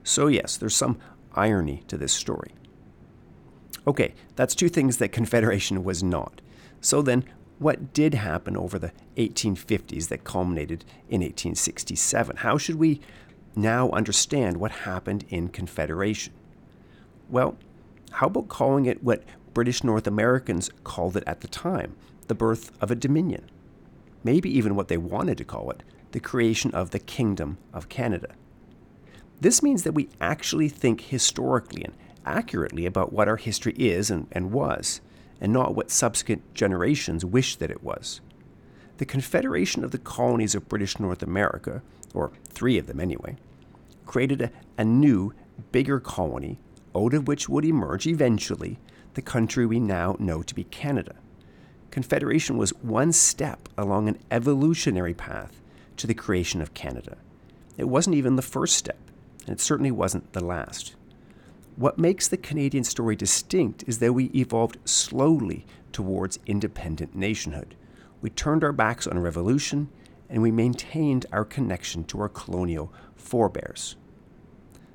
So, 0.03 0.27
yes, 0.27 0.57
there's 0.57 0.75
some 0.75 0.97
irony 1.33 1.83
to 1.87 1.97
this 1.97 2.13
story. 2.13 2.51
Okay, 3.87 4.13
that's 4.35 4.55
two 4.55 4.69
things 4.69 4.97
that 4.97 5.11
Confederation 5.11 5.83
was 5.83 6.01
not. 6.01 6.41
So 6.81 7.01
then, 7.01 7.23
what 7.59 7.93
did 7.93 8.15
happen 8.15 8.57
over 8.57 8.77
the 8.77 8.91
1850s 9.17 10.09
that 10.09 10.23
culminated 10.23 10.83
in 11.07 11.21
1867? 11.21 12.37
How 12.37 12.57
should 12.57 12.75
we 12.75 12.99
now 13.55 13.89
understand 13.91 14.57
what 14.57 14.71
happened 14.71 15.25
in 15.29 15.49
Confederation? 15.49 16.33
Well, 17.29 17.57
how 18.11 18.27
about 18.27 18.49
calling 18.49 18.85
it 18.85 19.03
what 19.03 19.23
British 19.53 19.83
North 19.83 20.07
Americans 20.07 20.69
called 20.83 21.15
it 21.15 21.23
at 21.25 21.41
the 21.41 21.47
time 21.47 21.95
the 22.27 22.35
birth 22.35 22.71
of 22.81 22.91
a 22.91 22.95
dominion? 22.95 23.49
Maybe 24.23 24.49
even 24.49 24.75
what 24.75 24.87
they 24.87 24.97
wanted 24.97 25.37
to 25.37 25.45
call 25.45 25.69
it 25.71 25.83
the 26.11 26.19
creation 26.19 26.71
of 26.71 26.91
the 26.91 26.99
Kingdom 26.99 27.57
of 27.73 27.89
Canada. 27.89 28.35
This 29.41 29.61
means 29.61 29.83
that 29.83 29.93
we 29.93 30.09
actually 30.21 30.69
think 30.69 31.01
historically 31.01 31.83
and 31.83 31.93
accurately 32.25 32.85
about 32.85 33.13
what 33.13 33.27
our 33.27 33.37
history 33.37 33.73
is 33.73 34.09
and, 34.09 34.27
and 34.31 34.51
was, 34.51 35.01
and 35.39 35.53
not 35.53 35.75
what 35.75 35.91
subsequent 35.91 36.53
generations 36.53 37.23
wish 37.23 37.55
that 37.57 37.71
it 37.71 37.83
was. 37.83 38.21
The 38.97 39.05
Confederation 39.05 39.83
of 39.83 39.91
the 39.91 39.97
Colonies 39.97 40.55
of 40.55 40.69
British 40.69 40.99
North 40.99 41.21
America, 41.21 41.81
or 42.13 42.31
three 42.47 42.77
of 42.77 42.87
them 42.87 42.99
anyway, 42.99 43.35
created 44.05 44.41
a, 44.41 44.51
a 44.77 44.85
new, 44.85 45.33
bigger 45.71 45.99
colony 45.99 46.59
out 46.95 47.13
of 47.13 47.27
which 47.27 47.49
would 47.49 47.65
emerge 47.65 48.07
eventually 48.07 48.79
the 49.15 49.21
country 49.21 49.65
we 49.65 49.79
now 49.79 50.15
know 50.19 50.41
to 50.41 50.55
be 50.55 50.63
Canada. 50.65 51.15
Confederation 51.91 52.57
was 52.57 52.71
one 52.81 53.11
step 53.11 53.69
along 53.77 54.07
an 54.07 54.19
evolutionary 54.31 55.13
path 55.13 55.61
to 55.97 56.07
the 56.07 56.13
creation 56.13 56.61
of 56.61 56.73
Canada. 56.73 57.17
It 57.77 57.85
wasn't 57.85 58.15
even 58.15 58.35
the 58.35 58.41
first 58.41 58.75
step, 58.75 58.99
and 59.45 59.53
it 59.53 59.61
certainly 59.61 59.91
wasn't 59.91 60.33
the 60.33 60.43
last. 60.43 60.95
What 61.75 61.97
makes 61.97 62.27
the 62.29 62.37
Canadian 62.37 62.85
story 62.85 63.17
distinct 63.17 63.83
is 63.85 63.99
that 63.99 64.13
we 64.13 64.25
evolved 64.33 64.77
slowly 64.85 65.65
towards 65.91 66.39
independent 66.45 67.15
nationhood. 67.15 67.75
We 68.21 68.29
turned 68.29 68.63
our 68.63 68.71
backs 68.71 69.05
on 69.05 69.19
revolution 69.19 69.89
and 70.29 70.41
we 70.41 70.51
maintained 70.51 71.25
our 71.33 71.43
connection 71.43 72.05
to 72.05 72.21
our 72.21 72.29
colonial 72.29 72.93
forebears. 73.15 73.97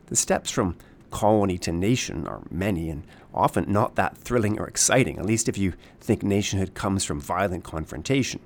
The 0.06 0.16
steps 0.16 0.50
from 0.50 0.76
colony 1.10 1.58
to 1.58 1.72
nation 1.72 2.26
are 2.26 2.42
many 2.50 2.88
and 2.88 3.06
often 3.34 3.70
not 3.70 3.96
that 3.96 4.16
thrilling 4.16 4.58
or 4.58 4.66
exciting, 4.66 5.18
at 5.18 5.26
least 5.26 5.48
if 5.48 5.58
you 5.58 5.74
think 6.00 6.22
nationhood 6.22 6.74
comes 6.74 7.04
from 7.04 7.20
violent 7.20 7.62
confrontation. 7.62 8.40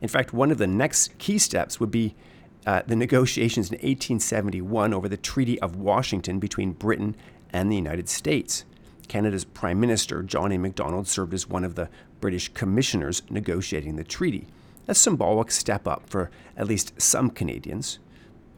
In 0.00 0.08
fact, 0.08 0.32
one 0.32 0.50
of 0.50 0.58
the 0.58 0.66
next 0.66 1.18
key 1.18 1.36
steps 1.36 1.78
would 1.78 1.90
be 1.90 2.14
uh, 2.66 2.82
the 2.86 2.96
negotiations 2.96 3.68
in 3.68 3.74
1871 3.74 4.94
over 4.94 5.08
the 5.08 5.16
Treaty 5.16 5.60
of 5.60 5.76
Washington 5.76 6.38
between 6.38 6.72
Britain 6.72 7.16
and 7.52 7.70
the 7.70 7.76
United 7.76 8.08
States. 8.08 8.64
Canada's 9.08 9.44
Prime 9.44 9.80
Minister, 9.80 10.22
John 10.22 10.52
A. 10.52 10.58
Macdonald, 10.58 11.08
served 11.08 11.34
as 11.34 11.48
one 11.48 11.64
of 11.64 11.74
the 11.74 11.88
British 12.20 12.48
commissioners 12.54 13.22
negotiating 13.28 13.96
the 13.96 14.04
treaty, 14.04 14.46
a 14.86 14.94
symbolic 14.94 15.50
step 15.50 15.88
up 15.88 16.08
for 16.08 16.30
at 16.56 16.66
least 16.66 17.00
some 17.00 17.30
Canadians. 17.30 17.98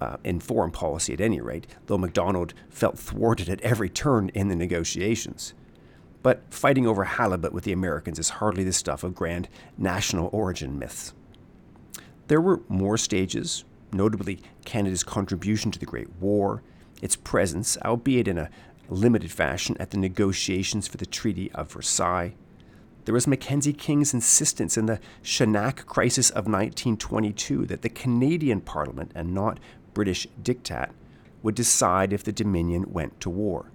Uh, 0.00 0.16
in 0.25 0.40
foreign 0.40 0.72
policy, 0.72 1.12
at 1.12 1.20
any 1.20 1.40
rate, 1.40 1.64
though 1.87 1.96
Macdonald 1.96 2.54
felt 2.68 2.99
thwarted 2.99 3.49
at 3.49 3.61
every 3.61 3.88
turn 3.88 4.30
in 4.30 4.49
the 4.49 4.56
negotiations. 4.56 5.54
But 6.25 6.42
fighting 6.50 6.88
over 6.88 7.04
halibut 7.04 7.52
with 7.52 7.62
the 7.62 7.72
Americans 7.72 8.18
is 8.18 8.30
hardly 8.30 8.64
the 8.64 8.72
stuff 8.72 9.04
of 9.04 9.14
grand 9.14 9.49
national 9.78 10.28
origin 10.32 10.76
myths. 10.76 11.12
There 12.26 12.40
were 12.40 12.62
more 12.68 12.96
stages, 12.99 13.64
notably 13.92 14.40
Canada's 14.64 15.04
contribution 15.04 15.70
to 15.70 15.78
the 15.78 15.87
Great 15.87 16.11
War, 16.18 16.62
its 17.00 17.16
presence, 17.16 17.76
albeit 17.84 18.26
in 18.26 18.38
a 18.38 18.50
limited 18.92 19.30
fashion 19.30 19.76
at 19.80 19.90
the 19.90 19.96
negotiations 19.96 20.87
for 20.87 20.96
the 20.96 21.06
Treaty 21.06 21.50
of 21.52 21.72
Versailles. 21.72 22.34
There 23.04 23.14
was 23.14 23.26
Mackenzie 23.26 23.72
King's 23.72 24.14
insistence 24.14 24.76
in 24.76 24.87
the 24.87 25.00
Chanak 25.25 25.87
crisis 25.87 26.30
of 26.30 26.46
1922 26.46 27.66
that 27.66 27.82
the 27.82 27.88
Canadian 27.88 28.61
Parliament 28.61 29.11
and 29.14 29.34
not 29.34 29.58
British 29.92 30.26
diktat 30.40 30.90
would 31.42 31.54
decide 31.54 32.12
if 32.12 32.22
the 32.22 32.32
Dominion 32.32 32.92
went 32.92 33.20
to 33.20 33.30
war. 33.30 33.72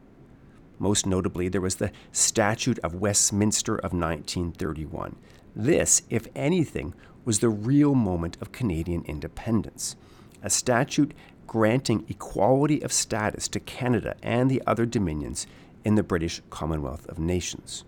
Most 0.79 1.05
notably, 1.05 1.49
there 1.49 1.61
was 1.61 1.75
the 1.75 1.91
Statute 2.11 2.79
of 2.79 2.95
Westminster 2.95 3.75
of 3.75 3.91
1931. 3.93 5.15
This, 5.55 6.03
if 6.09 6.27
anything, 6.35 6.93
was 7.25 7.39
the 7.39 7.49
real 7.49 7.95
moment 7.95 8.37
of 8.39 8.51
Canadian 8.51 9.03
independence. 9.05 9.95
A 10.43 10.49
statute 10.49 11.13
granting 11.47 12.05
equality 12.09 12.81
of 12.81 12.91
status 12.91 13.47
to 13.47 13.59
Canada 13.59 14.15
and 14.21 14.51
the 14.51 14.61
other 14.67 14.85
dominions 14.85 15.47
in 15.83 15.95
the 15.95 16.03
British 16.03 16.41
Commonwealth 16.49 17.07
of 17.07 17.17
Nations. 17.17 17.85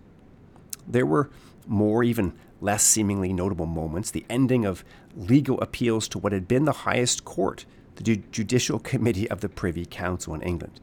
There 0.88 1.06
were 1.06 1.30
more, 1.66 2.02
even 2.02 2.32
less 2.60 2.82
seemingly 2.82 3.32
notable 3.32 3.66
moments 3.66 4.10
the 4.10 4.26
ending 4.28 4.64
of 4.64 4.84
legal 5.16 5.60
appeals 5.60 6.08
to 6.08 6.18
what 6.18 6.32
had 6.32 6.48
been 6.48 6.64
the 6.64 6.72
highest 6.72 7.24
court, 7.24 7.64
the 7.96 8.16
Judicial 8.16 8.78
Committee 8.78 9.28
of 9.30 9.40
the 9.40 9.48
Privy 9.48 9.84
Council 9.84 10.34
in 10.34 10.42
England. 10.42 10.80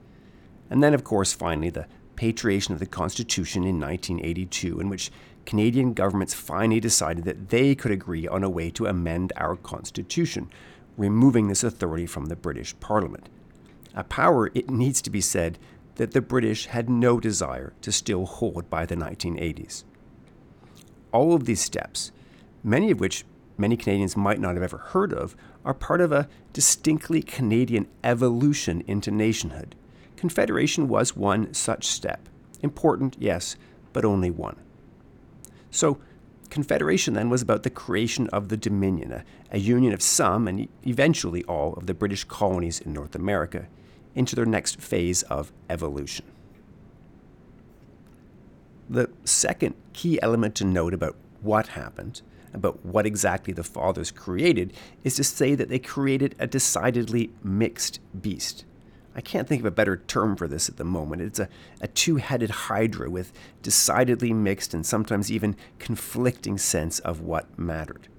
And 0.70 0.84
then, 0.84 0.94
of 0.94 1.04
course, 1.04 1.34
finally, 1.34 1.70
the 1.70 1.88
patriation 2.16 2.74
of 2.74 2.80
the 2.80 2.86
Constitution 2.86 3.64
in 3.64 3.80
1982, 3.80 4.80
in 4.80 4.90
which 4.90 5.12
Canadian 5.46 5.94
governments 5.94 6.34
finally 6.34 6.80
decided 6.80 7.24
that 7.24 7.50
they 7.50 7.74
could 7.74 7.92
agree 7.92 8.28
on 8.28 8.44
a 8.44 8.50
way 8.50 8.70
to 8.72 8.86
amend 8.86 9.32
our 9.38 9.56
Constitution, 9.56 10.50
removing 10.98 11.48
this 11.48 11.64
authority 11.64 12.06
from 12.06 12.26
the 12.26 12.36
British 12.36 12.78
Parliament. 12.80 13.30
A 13.96 14.04
power, 14.04 14.52
it 14.54 14.70
needs 14.70 15.02
to 15.04 15.10
be 15.10 15.22
said, 15.22 15.58
that 15.96 16.12
the 16.12 16.22
British 16.22 16.66
had 16.68 16.90
no 16.90 17.20
desire 17.20 17.74
to 17.82 17.92
still 17.92 18.26
hold 18.26 18.70
by 18.70 18.86
the 18.86 18.96
1980s. 18.96 19.84
All 21.12 21.34
of 21.34 21.46
these 21.46 21.62
steps, 21.62 22.12
many 22.64 22.92
of 22.92 23.00
which 23.00 23.26
many 23.58 23.76
Canadians 23.76 24.16
might 24.16 24.40
not 24.40 24.54
have 24.56 24.64
ever 24.64 24.78
heard 24.78 25.12
of, 25.14 25.36
are 25.66 25.74
part 25.74 26.02
of 26.02 26.12
a 26.12 26.28
distinctly 26.54 27.22
Canadian 27.22 27.88
evolution 28.04 28.84
into 28.88 29.10
nationhood. 29.10 29.76
Confederation 30.16 30.88
was 30.88 31.16
one 31.16 31.54
such 31.54 31.88
step. 31.88 32.30
Important, 32.62 33.16
yes, 33.20 33.56
but 33.94 34.06
only 34.06 34.30
one. 34.30 34.56
So, 35.72 36.00
Confederation 36.50 37.14
then 37.14 37.30
was 37.30 37.42
about 37.42 37.64
the 37.64 37.70
creation 37.70 38.28
of 38.30 38.50
the 38.50 38.58
Dominion, 38.58 39.12
a, 39.12 39.24
a 39.52 39.60
union 39.60 39.94
of 39.94 40.02
some 40.02 40.48
and 40.48 40.68
eventually 40.86 41.44
all 41.44 41.74
of 41.74 41.88
the 41.88 41.94
British 41.94 42.24
colonies 42.24 42.80
in 42.80 42.94
North 42.94 43.16
America 43.16 43.68
into 44.16 44.36
their 44.36 44.46
next 44.46 44.82
phase 44.82 45.24
of 45.24 45.52
evolution. 45.70 46.26
The 48.90 49.10
second 49.26 49.76
key 49.94 50.20
element 50.22 50.56
to 50.56 50.66
note 50.66 50.94
about 50.94 51.16
what 51.42 51.68
happened, 51.68 52.22
about 52.54 52.84
what 52.86 53.06
exactly 53.06 53.54
the 53.54 53.64
fathers 53.64 54.12
created, 54.12 54.74
is 55.04 55.16
to 55.16 55.24
say 55.24 55.54
that 55.56 55.70
they 55.70 55.80
created 55.80 56.36
a 56.40 56.48
decidedly 56.48 57.32
mixed 57.44 58.00
beast. 58.20 58.66
I 59.18 59.22
can't 59.22 59.48
think 59.48 59.62
of 59.62 59.66
a 59.66 59.72
better 59.72 59.98
term 59.98 60.36
for 60.36 60.48
this 60.48 60.70
at 60.70 60.78
the 60.78 60.84
moment. 60.84 61.24
It's 61.24 61.40
a, 61.40 61.50
a 61.82 61.88
two 61.88 62.18
headed 62.18 62.52
hydra 62.52 63.10
with 63.10 63.34
decidedly 63.64 64.32
mixed 64.32 64.76
and 64.76 64.86
sometimes 64.86 65.32
even 65.32 65.56
conflicting 65.80 66.60
sense 66.60 67.00
of 67.00 67.20
what 67.20 67.58
mattered. 67.58 68.10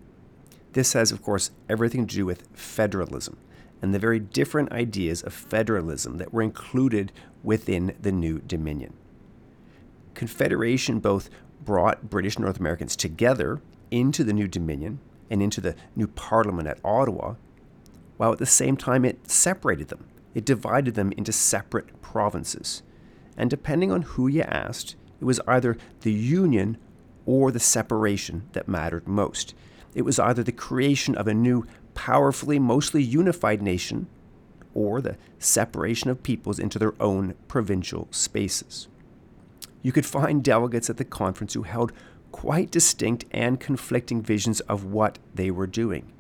This 0.73 0.95
has, 0.95 1.13
of 1.13 1.23
course, 1.23 1.53
everything 1.69 2.09
to 2.09 2.17
do 2.17 2.27
with 2.27 2.49
federalism 2.53 3.39
and 3.81 3.95
the 3.95 4.01
very 4.01 4.19
different 4.19 4.73
ideas 4.73 5.23
of 5.23 5.33
federalism 5.33 6.19
that 6.19 6.35
were 6.35 6.43
included 6.43 7.13
within 7.45 7.95
the 8.03 8.11
new 8.11 8.41
Dominion. 8.41 8.93
Confederation 10.15 10.99
both 10.99 11.31
brought 11.65 12.11
British 12.11 12.41
North 12.41 12.59
Americans 12.59 12.97
together 12.97 13.61
into 13.93 14.25
the 14.25 14.33
new 14.33 14.49
Dominion 14.49 14.99
and 15.31 15.41
into 15.41 15.61
the 15.61 15.77
new 15.95 16.09
Parliament 16.09 16.67
at 16.67 16.81
Ottawa, 16.85 17.35
while 18.17 18.33
at 18.33 18.39
the 18.39 18.47
same 18.47 18.77
time 18.77 19.05
it 19.05 19.31
separated 19.31 19.89
them 19.89 20.05
it 20.39 20.45
divided 20.45 20.95
them 20.95 21.11
into 21.17 21.33
separate 21.33 22.01
provinces. 22.01 22.85
And 23.37 23.51
depending 23.51 23.91
on 23.91 24.03
who 24.03 24.29
you 24.29 24.43
asked, 24.43 24.95
it 25.21 25.25
was 25.25 25.41
either 25.49 25.77
the 26.03 26.13
union 26.13 26.79
or 27.27 27.51
the 27.51 27.59
separation 27.59 28.49
that 28.53 28.69
mattered 28.69 29.09
most. 29.09 29.53
It 29.97 30.03
was 30.03 30.21
either 30.21 30.45
the 30.45 30.53
creation 30.53 31.17
of 31.17 31.27
a 31.27 31.35
new, 31.35 31.67
powerfully, 31.95 32.61
mostly 32.61 33.03
unified 33.03 33.61
nation, 33.61 34.07
or 34.75 35.01
the 35.01 35.17
separation 35.41 36.09
of 36.09 36.23
peoples 36.23 36.61
into 36.61 36.79
their 36.79 36.95
own 37.03 37.35
provincial 37.49 38.07
spaces. 38.13 38.87
You 39.83 39.91
could 39.91 40.07
find 40.07 40.45
delegates 40.45 40.89
at 40.89 40.99
the 40.99 41.05
conference 41.05 41.55
who 41.55 41.65
held 41.65 41.93
quite 42.31 42.71
distinct 42.71 43.25
and 43.33 43.59
conflicting 43.59 44.23
visions 44.23 44.61
of 44.61 44.85
what 44.85 45.19
they 45.35 45.51
were 45.51 45.67
doing. 45.67 46.13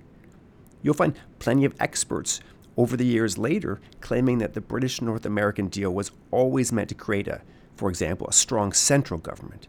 You'll 0.82 0.94
find 0.94 1.14
plenty 1.38 1.64
of 1.64 1.76
experts 1.78 2.40
over 2.78 2.96
the 2.96 3.04
years 3.04 3.36
later, 3.36 3.80
claiming 4.00 4.38
that 4.38 4.54
the 4.54 4.60
British 4.60 5.02
North 5.02 5.26
American 5.26 5.66
deal 5.66 5.92
was 5.92 6.12
always 6.30 6.72
meant 6.72 6.88
to 6.88 6.94
create 6.94 7.26
a, 7.26 7.42
for 7.74 7.90
example, 7.90 8.28
a 8.28 8.32
strong 8.32 8.72
central 8.72 9.18
government. 9.18 9.66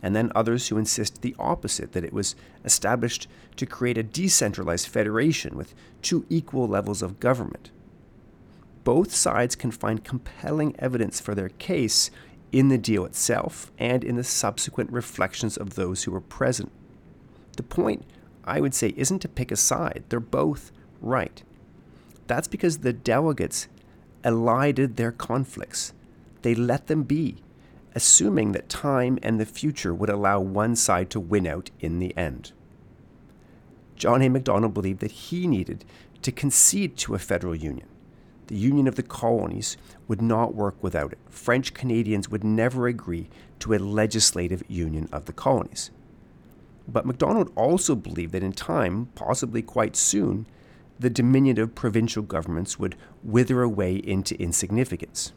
And 0.00 0.14
then 0.14 0.30
others 0.32 0.68
who 0.68 0.78
insist 0.78 1.22
the 1.22 1.34
opposite, 1.40 1.90
that 1.92 2.04
it 2.04 2.12
was 2.12 2.36
established 2.64 3.26
to 3.56 3.66
create 3.66 3.98
a 3.98 4.04
decentralized 4.04 4.86
federation 4.86 5.56
with 5.56 5.74
two 6.02 6.24
equal 6.30 6.68
levels 6.68 7.02
of 7.02 7.18
government. 7.18 7.72
Both 8.84 9.12
sides 9.12 9.56
can 9.56 9.72
find 9.72 10.04
compelling 10.04 10.76
evidence 10.78 11.18
for 11.18 11.34
their 11.34 11.48
case 11.48 12.12
in 12.52 12.68
the 12.68 12.78
deal 12.78 13.04
itself 13.04 13.72
and 13.76 14.04
in 14.04 14.14
the 14.14 14.22
subsequent 14.22 14.92
reflections 14.92 15.56
of 15.56 15.74
those 15.74 16.04
who 16.04 16.12
were 16.12 16.20
present. 16.20 16.70
The 17.56 17.64
point, 17.64 18.04
I 18.44 18.60
would 18.60 18.74
say, 18.74 18.94
isn't 18.96 19.18
to 19.20 19.28
pick 19.28 19.50
a 19.50 19.56
side, 19.56 20.04
they're 20.08 20.20
both 20.20 20.70
right. 21.00 21.42
That's 22.26 22.48
because 22.48 22.78
the 22.78 22.92
delegates 22.92 23.68
elided 24.24 24.96
their 24.96 25.12
conflicts. 25.12 25.92
They 26.42 26.54
let 26.54 26.86
them 26.86 27.04
be, 27.04 27.36
assuming 27.94 28.52
that 28.52 28.68
time 28.68 29.18
and 29.22 29.40
the 29.40 29.46
future 29.46 29.94
would 29.94 30.10
allow 30.10 30.40
one 30.40 30.76
side 30.76 31.10
to 31.10 31.20
win 31.20 31.46
out 31.46 31.70
in 31.80 31.98
the 31.98 32.16
end. 32.16 32.52
John 33.94 34.22
A. 34.22 34.28
Macdonald 34.28 34.74
believed 34.74 35.00
that 35.00 35.10
he 35.10 35.46
needed 35.46 35.84
to 36.22 36.32
concede 36.32 36.96
to 36.98 37.14
a 37.14 37.18
federal 37.18 37.54
union. 37.54 37.88
The 38.48 38.56
union 38.56 38.86
of 38.86 38.94
the 38.94 39.02
colonies 39.02 39.76
would 40.06 40.22
not 40.22 40.54
work 40.54 40.80
without 40.82 41.12
it. 41.12 41.18
French 41.28 41.74
Canadians 41.74 42.28
would 42.28 42.44
never 42.44 42.86
agree 42.86 43.28
to 43.60 43.74
a 43.74 43.78
legislative 43.78 44.62
union 44.68 45.08
of 45.10 45.24
the 45.24 45.32
colonies. 45.32 45.90
But 46.86 47.06
Macdonald 47.06 47.50
also 47.56 47.96
believed 47.96 48.32
that 48.32 48.44
in 48.44 48.52
time, 48.52 49.06
possibly 49.14 49.62
quite 49.62 49.96
soon, 49.96 50.46
the 50.98 51.10
diminutive 51.10 51.74
provincial 51.74 52.22
governments 52.22 52.78
would 52.78 52.96
wither 53.22 53.62
away 53.62 53.96
into 53.96 54.40
insignificance. 54.40 55.32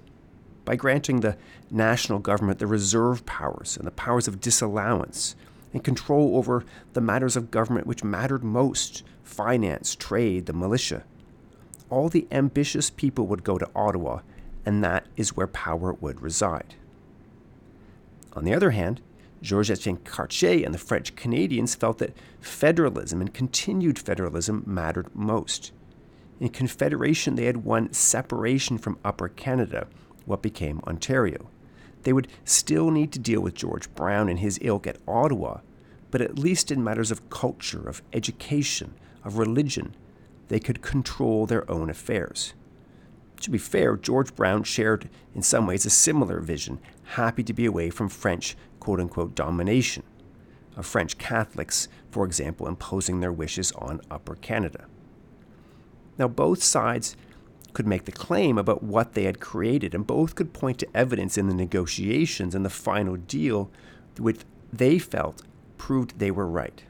By 0.65 0.75
granting 0.75 1.19
the 1.19 1.37
national 1.71 2.19
government 2.19 2.59
the 2.59 2.67
reserve 2.67 3.25
powers 3.25 3.75
and 3.77 3.85
the 3.85 3.91
powers 3.91 4.27
of 4.27 4.41
disallowance 4.41 5.35
and 5.73 5.83
control 5.83 6.37
over 6.37 6.63
the 6.93 7.01
matters 7.01 7.35
of 7.35 7.51
government 7.51 7.87
which 7.87 8.03
mattered 8.03 8.43
most 8.43 9.03
finance, 9.23 9.95
trade, 9.95 10.45
the 10.45 10.53
militia 10.53 11.03
all 11.89 12.09
the 12.09 12.27
ambitious 12.31 12.89
people 12.89 13.27
would 13.27 13.43
go 13.43 13.57
to 13.57 13.69
Ottawa, 13.75 14.19
and 14.65 14.83
that 14.83 15.05
is 15.17 15.35
where 15.35 15.47
power 15.47 15.93
would 15.93 16.21
reside. 16.21 16.75
On 18.33 18.43
the 18.43 18.53
other 18.53 18.71
hand, 18.71 19.01
Georges 19.41 19.79
Etienne 19.79 19.97
Cartier 19.97 20.65
and 20.65 20.73
the 20.73 20.79
French 20.79 21.15
Canadians 21.15 21.75
felt 21.75 21.99
that 21.99 22.15
federalism 22.41 23.21
and 23.21 23.33
continued 23.33 23.97
federalism 23.97 24.63
mattered 24.65 25.13
most. 25.15 25.71
In 26.39 26.49
Confederation, 26.49 27.35
they 27.35 27.45
had 27.45 27.63
won 27.63 27.93
separation 27.93 28.77
from 28.77 28.97
Upper 29.03 29.27
Canada, 29.27 29.87
what 30.25 30.41
became 30.41 30.81
Ontario. 30.87 31.49
They 32.03 32.13
would 32.13 32.29
still 32.45 32.91
need 32.91 33.11
to 33.13 33.19
deal 33.19 33.41
with 33.41 33.55
George 33.55 33.93
Brown 33.95 34.29
and 34.29 34.39
his 34.39 34.59
ilk 34.61 34.87
at 34.87 34.99
Ottawa, 35.07 35.59
but 36.11 36.21
at 36.21 36.39
least 36.39 36.71
in 36.71 36.83
matters 36.83 37.11
of 37.11 37.29
culture, 37.29 37.87
of 37.87 38.01
education, 38.13 38.93
of 39.23 39.37
religion, 39.37 39.95
they 40.47 40.59
could 40.59 40.81
control 40.81 41.45
their 41.45 41.69
own 41.69 41.89
affairs. 41.89 42.53
To 43.41 43.51
be 43.51 43.57
fair, 43.57 43.95
George 43.95 44.35
Brown 44.35 44.63
shared 44.63 45.09
in 45.33 45.41
some 45.41 45.65
ways 45.65 45.85
a 45.85 45.89
similar 45.89 46.39
vision, 46.39 46.79
happy 47.03 47.43
to 47.43 47.53
be 47.53 47.65
away 47.65 47.89
from 47.89 48.09
French 48.09 48.57
quote 48.79 48.99
unquote 48.99 49.35
domination 49.35 50.03
of 50.75 50.85
French 50.85 51.17
Catholics, 51.17 51.87
for 52.11 52.25
example, 52.25 52.67
imposing 52.67 53.19
their 53.19 53.31
wishes 53.31 53.71
on 53.73 54.01
Upper 54.09 54.35
Canada. 54.35 54.85
Now, 56.17 56.27
both 56.27 56.63
sides 56.63 57.15
could 57.73 57.87
make 57.87 58.05
the 58.05 58.11
claim 58.11 58.57
about 58.57 58.83
what 58.83 59.13
they 59.13 59.23
had 59.23 59.39
created, 59.39 59.93
and 59.93 60.07
both 60.07 60.35
could 60.35 60.53
point 60.53 60.79
to 60.79 60.87
evidence 60.95 61.37
in 61.37 61.47
the 61.47 61.53
negotiations 61.53 62.55
and 62.55 62.65
the 62.65 62.69
final 62.69 63.15
deal 63.15 63.69
which 64.17 64.41
they 64.71 64.99
felt 64.99 65.43
proved 65.77 66.19
they 66.19 66.31
were 66.31 66.47
right. 66.47 66.83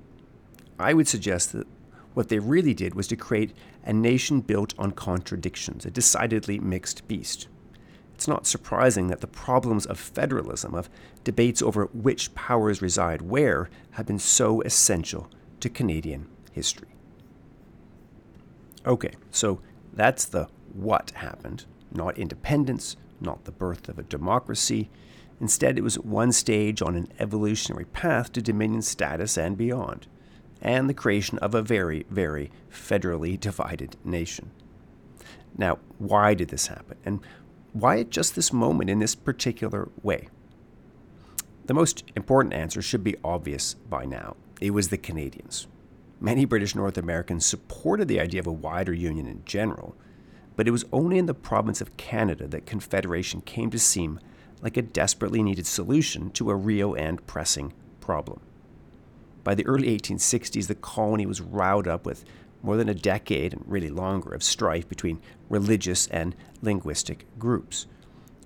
I 0.80 0.94
would 0.94 1.08
suggest 1.08 1.54
that 1.54 1.68
what 2.14 2.30
they 2.30 2.40
really 2.40 2.74
did 2.74 2.96
was 2.96 3.08
to 3.08 3.16
create 3.16 3.54
a 3.84 3.94
nation 3.94 4.42
built 4.42 4.74
on 4.78 4.92
contradictions, 4.92 5.86
a 5.86 5.92
decidedly 5.92 6.60
mixed 6.60 7.08
beast. 7.08 7.48
It's 8.20 8.28
not 8.28 8.46
surprising 8.46 9.08
that 9.08 9.22
the 9.22 9.28
problems 9.28 9.86
of 9.86 9.98
federalism, 9.98 10.76
of 10.76 10.90
debates 11.24 11.62
over 11.62 11.86
which 11.86 12.36
powers 12.36 12.82
reside 12.82 13.22
where, 13.22 13.70
have 13.92 14.08
been 14.08 14.20
so 14.20 14.60
essential 14.64 15.30
to 15.62 15.70
Canadian 15.70 16.28
history. 16.52 16.90
Okay, 18.86 19.14
so 19.32 19.62
that's 19.94 20.26
the 20.26 20.50
what 20.74 21.12
happened, 21.12 21.64
not 21.94 22.18
independence, 22.18 22.98
not 23.22 23.46
the 23.46 23.54
birth 23.54 23.88
of 23.88 23.98
a 23.98 24.04
democracy. 24.04 24.90
Instead, 25.40 25.78
it 25.78 25.84
was 25.86 25.98
one 25.98 26.34
stage 26.34 26.82
on 26.82 26.98
an 26.98 27.08
evolutionary 27.20 27.86
path 27.86 28.34
to 28.34 28.42
Dominion 28.42 28.82
status 28.82 29.38
and 29.38 29.58
beyond, 29.58 30.08
and 30.62 30.90
the 30.90 30.94
creation 30.94 31.40
of 31.40 31.56
a 31.56 31.62
very, 31.62 32.06
very 32.10 32.52
federally 32.70 33.40
divided 33.40 33.96
nation. 34.04 34.52
Now, 35.58 35.80
why 35.98 36.34
did 36.34 36.50
this 36.50 36.68
happen? 36.68 36.98
And 37.06 37.22
why 37.74 38.00
at 38.00 38.10
just 38.10 38.36
this 38.36 38.52
moment 38.52 38.90
in 38.90 39.00
this 39.00 39.16
particular 39.16 39.90
way? 40.02 40.30
The 41.66 41.74
most 41.74 42.04
important 42.16 42.54
answer 42.54 42.82
should 42.82 43.04
be 43.04 43.16
obvious 43.24 43.76
by 43.76 44.06
now. 44.06 44.36
It 44.60 44.72
was 44.72 44.90
the 44.90 44.98
Canadians. 44.98 45.68
Many 46.20 46.44
British 46.46 46.76
North 46.76 46.98
Americans 46.98 47.46
supported 47.46 48.08
the 48.08 48.20
idea 48.20 48.40
of 48.40 48.48
a 48.48 48.52
wider 48.52 48.94
union 48.94 49.28
in 49.28 49.46
general, 49.46 49.96
but 50.56 50.68
it 50.68 50.72
was 50.72 50.84
only 50.92 51.18
in 51.18 51.28
the 51.28 51.34
province 51.34 51.80
of 51.80 51.96
Canada 51.96 52.48
that 52.48 52.66
Confederation 52.66 53.42
came 53.42 53.70
to 53.70 53.80
seem 53.80 54.20
like 54.62 54.76
a 54.76 54.82
desperately 54.82 55.42
needed 55.42 55.66
solution 55.66 56.32
to 56.32 56.50
a 56.50 56.56
real 56.56 56.94
and 56.94 57.26
pressing 57.28 57.72
problem. 58.02 58.42
By 59.44 59.56
the 59.56 59.66
early 59.66 59.98
1860s, 59.98 60.68
the 60.68 60.76
colony 60.76 61.26
was 61.26 61.40
riled 61.40 61.88
up 61.88 62.06
with 62.06 62.26
more 62.62 62.78
than 62.78 62.90
a 62.90 62.94
decade 62.94 63.54
and 63.54 63.64
really 63.66 63.90
longer 63.90 64.34
of 64.34 64.44
strife 64.44 64.88
between 64.88 65.22
religious 65.50 66.08
and 66.08 66.36
linguistic 66.62 67.26
groups, 67.38 67.88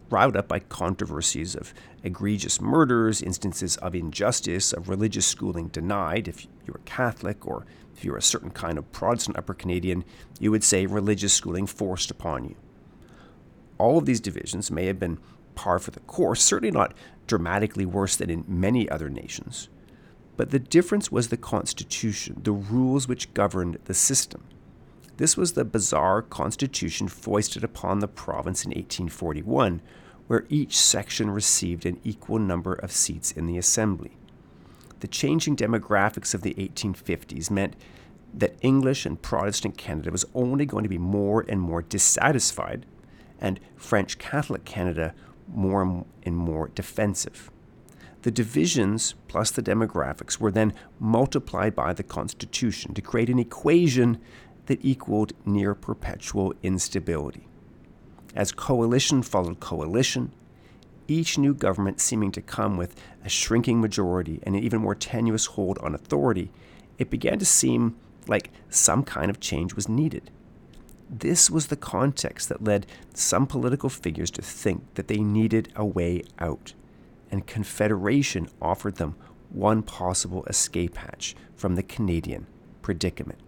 riled 0.10 0.36
up 0.36 0.48
by 0.48 0.60
controversies 0.60 1.56
of 1.56 1.74
egregious 2.04 2.62
murders, 2.62 3.22
instances 3.22 3.78
of 3.78 3.96
injustice, 3.96 4.74
of 4.74 4.90
religious 4.90 5.26
schooling 5.26 5.68
denied. 5.68 6.28
If 6.28 6.44
you 6.44 6.74
were 6.74 6.82
Catholic 6.86 7.48
or 7.48 7.66
if 7.96 8.04
you 8.04 8.12
were 8.12 8.18
a 8.18 8.22
certain 8.22 8.52
kind 8.52 8.78
of 8.78 8.92
Protestant 8.92 9.38
Upper 9.38 9.54
Canadian, 9.54 10.04
you 10.40 10.52
would 10.52 10.64
say 10.64 10.86
religious 10.86 11.34
schooling 11.34 11.68
forced 11.68 12.12
upon 12.12 12.46
you. 12.46 12.56
All 13.78 13.98
of 13.98 14.06
these 14.06 14.20
divisions 14.20 14.70
may 14.70 14.86
have 14.86 15.00
been 15.00 15.20
par 15.56 15.80
for 15.80 15.92
the 15.92 16.00
course, 16.02 16.42
certainly 16.42 16.72
not 16.72 16.94
dramatically 17.28 17.86
worse 17.86 18.16
than 18.16 18.30
in 18.30 18.46
many 18.48 18.90
other 18.90 19.10
nations. 19.10 19.70
But 20.36 20.50
the 20.50 20.60
difference 20.60 21.12
was 21.12 21.28
the 21.28 21.38
Constitution, 21.38 22.42
the 22.44 22.52
rules 22.52 23.08
which 23.08 23.34
governed 23.34 23.78
the 23.86 23.94
system. 23.94 24.44
This 25.18 25.38
was 25.38 25.54
the 25.54 25.64
bizarre 25.64 26.24
constitution 26.24 27.08
foisted 27.08 27.64
upon 27.64 28.00
the 28.00 28.08
province 28.08 28.66
in 28.66 28.70
1841, 28.70 29.82
where 30.28 30.46
each 30.50 30.78
section 30.78 31.30
received 31.30 31.86
an 31.86 32.00
equal 32.04 32.40
number 32.40 32.74
of 32.74 32.92
seats 32.92 33.32
in 33.32 33.46
the 33.46 33.58
assembly. 33.58 34.18
The 35.02 35.08
changing 35.08 35.56
demographics 35.56 36.34
of 36.34 36.42
the 36.42 36.56
1850s 36.56 37.52
meant 37.52 37.76
that 38.34 38.56
English 38.62 39.06
and 39.06 39.22
Protestant 39.22 39.78
Canada 39.78 40.10
was 40.10 40.26
only 40.34 40.66
going 40.66 40.84
to 40.84 40.90
be 40.90 40.98
more 40.98 41.46
and 41.48 41.62
more 41.62 41.84
dissatisfied, 41.84 42.88
and 43.40 43.60
French 43.76 44.18
Catholic 44.18 44.66
Canada 44.66 45.14
more 45.48 46.06
and 46.24 46.36
more 46.36 46.70
defensive. 46.70 47.52
The 48.24 48.32
divisions 48.32 49.16
plus 49.28 49.52
the 49.52 49.62
demographics 49.62 50.40
were 50.40 50.52
then 50.52 50.74
multiplied 50.98 51.76
by 51.76 51.94
the 51.94 52.04
Constitution 52.04 52.94
to 52.94 53.02
create 53.02 53.30
an 53.30 53.38
equation 53.38 54.18
that 54.68 54.84
equaled 54.84 55.34
near 55.46 55.76
perpetual 55.76 56.54
instability. 56.64 57.48
As 58.34 58.54
coalition 58.54 59.24
followed 59.24 59.60
coalition, 59.60 60.32
each 61.08 61.38
new 61.38 61.54
government 61.54 62.00
seeming 62.00 62.32
to 62.32 62.42
come 62.42 62.78
with 62.78 62.96
a 63.26 63.30
shrinking 63.30 63.82
majority 63.82 64.40
and 64.44 64.56
an 64.56 64.64
even 64.64 64.82
more 64.82 64.96
tenuous 64.96 65.48
hold 65.48 65.78
on 65.80 65.94
authority, 65.94 66.50
it 66.98 67.10
began 67.10 67.40
to 67.40 67.46
seem 67.46 67.98
like 68.28 68.52
some 68.70 69.04
kind 69.04 69.30
of 69.30 69.42
change 69.42 69.76
was 69.76 69.90
needed. 69.90 70.32
This 71.10 71.50
was 71.52 71.68
the 71.68 71.76
context 71.76 72.48
that 72.48 72.64
led 72.64 72.88
some 73.14 73.48
political 73.48 73.90
figures 73.90 74.32
to 74.32 74.42
think 74.42 74.94
that 74.94 75.10
they 75.10 75.18
needed 75.18 75.74
a 75.76 75.86
way 75.86 76.24
out, 76.40 76.74
and 77.34 77.48
Confederation 77.48 78.48
offered 78.62 78.98
them 78.98 79.16
one 79.50 79.82
possible 79.82 80.46
escape 80.46 80.98
hatch 80.98 81.36
from 81.56 81.74
the 81.74 81.82
Canadian 81.82 82.46
predicament. 82.84 83.40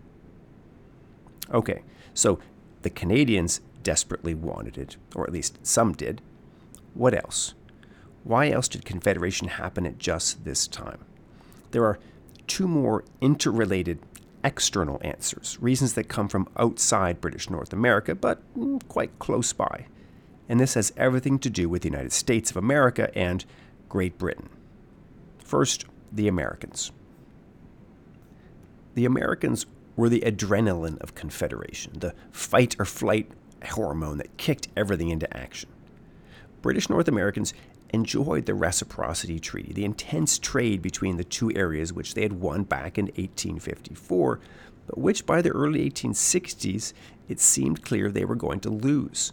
Okay, 1.54 1.84
so 2.12 2.40
the 2.82 2.90
Canadians 2.90 3.62
desperately 3.84 4.34
wanted 4.34 4.80
it, 4.80 4.98
or 5.14 5.28
at 5.28 5.32
least 5.32 5.60
some 5.62 5.94
did. 5.94 6.20
What 6.96 7.14
else? 7.14 7.54
Why 8.24 8.50
else 8.50 8.68
did 8.68 8.86
Confederation 8.86 9.50
happen 9.50 9.86
at 9.86 10.00
just 10.00 10.46
this 10.46 10.66
time? 10.66 11.06
There 11.70 11.86
are 11.86 12.00
two 12.48 12.68
more 12.68 13.06
interrelated 13.22 14.00
external 14.44 15.00
answers, 15.04 15.60
reasons 15.62 15.94
that 15.94 16.08
come 16.10 16.28
from 16.28 16.50
outside 16.58 17.22
British 17.22 17.52
North 17.52 17.72
America, 17.72 18.16
but 18.16 18.42
mm, 18.58 18.82
quite 18.88 19.20
close 19.20 19.54
by. 19.54 19.86
And 20.50 20.60
this 20.60 20.74
has 20.74 20.92
everything 20.98 21.38
to 21.38 21.52
do 21.52 21.70
with 21.70 21.84
the 21.84 21.90
United 21.90 22.14
States 22.14 22.50
of 22.50 22.58
America 22.58 23.16
and 23.16 23.46
Great 23.96 24.18
Britain. 24.18 24.50
First, 25.38 25.86
the 26.12 26.28
Americans. 26.28 26.92
The 28.94 29.06
Americans 29.06 29.68
were 29.96 30.10
the 30.10 30.20
adrenaline 30.20 31.00
of 31.00 31.16
Confederation, 31.16 32.00
the 32.00 32.14
fight 32.30 32.76
or 32.78 32.84
flight 32.84 33.32
hormone 33.64 34.18
that 34.18 34.36
kicked 34.36 34.68
everything 34.76 35.12
into 35.12 35.34
action. 35.34 35.70
British 36.62 36.90
North 36.90 37.08
Americans 37.08 37.54
enjoyed 37.94 38.48
the 38.48 38.54
Reciprocity 38.54 39.40
Treaty, 39.40 39.72
the 39.72 39.86
intense 39.86 40.40
trade 40.40 40.82
between 40.82 41.16
the 41.16 41.24
two 41.24 41.56
areas 41.56 41.94
which 41.94 42.16
they 42.16 42.24
had 42.24 42.42
won 42.42 42.64
back 42.64 42.98
in 42.98 43.06
1854, 43.06 44.42
but 44.88 44.98
which 44.98 45.26
by 45.26 45.42
the 45.42 45.52
early 45.52 45.90
1860s 45.90 46.92
it 47.30 47.40
seemed 47.40 47.82
clear 47.82 48.12
they 48.12 48.26
were 48.26 48.36
going 48.36 48.60
to 48.60 48.70
lose. 48.70 49.32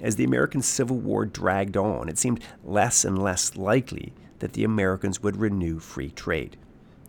As 0.00 0.16
the 0.16 0.24
American 0.24 0.62
Civil 0.62 0.98
War 0.98 1.24
dragged 1.24 1.76
on, 1.76 2.08
it 2.08 2.18
seemed 2.18 2.42
less 2.64 3.04
and 3.04 3.22
less 3.22 3.56
likely 3.56 4.12
that 4.40 4.54
the 4.54 4.64
Americans 4.64 5.22
would 5.22 5.36
renew 5.36 5.78
free 5.78 6.10
trade. 6.10 6.56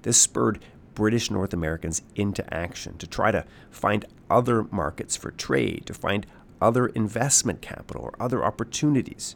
This 0.03 0.17
spurred 0.17 0.59
British 0.93 1.29
North 1.29 1.53
Americans 1.53 2.01
into 2.15 2.53
action 2.53 2.97
to 2.97 3.07
try 3.07 3.31
to 3.31 3.45
find 3.69 4.05
other 4.29 4.63
markets 4.71 5.17
for 5.17 5.31
trade, 5.31 5.85
to 5.85 5.93
find 5.93 6.25
other 6.61 6.87
investment 6.87 7.61
capital 7.61 8.03
or 8.03 8.15
other 8.19 8.43
opportunities. 8.43 9.35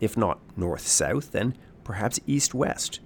If 0.00 0.16
not 0.16 0.40
north 0.56 0.86
south, 0.86 1.32
then 1.32 1.56
perhaps 1.84 2.20
east 2.26 2.54
west. 2.54 3.00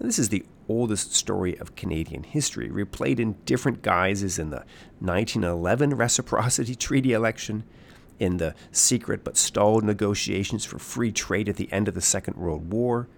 This 0.00 0.18
is 0.18 0.28
the 0.28 0.44
oldest 0.68 1.14
story 1.14 1.58
of 1.58 1.74
Canadian 1.74 2.22
history, 2.22 2.68
replayed 2.68 3.18
in 3.18 3.32
different 3.44 3.82
guises 3.82 4.38
in 4.38 4.50
the 4.50 4.64
1911 5.00 5.94
Reciprocity 5.94 6.74
Treaty 6.76 7.12
election, 7.12 7.64
in 8.18 8.38
the 8.38 8.54
secret 8.72 9.24
but 9.24 9.36
stalled 9.36 9.84
negotiations 9.84 10.64
for 10.64 10.78
free 10.78 11.12
trade 11.12 11.48
at 11.48 11.56
the 11.56 11.72
end 11.72 11.88
of 11.88 11.94
the 11.94 12.00
Second 12.00 12.36
World 12.36 12.72
War, 12.72 13.08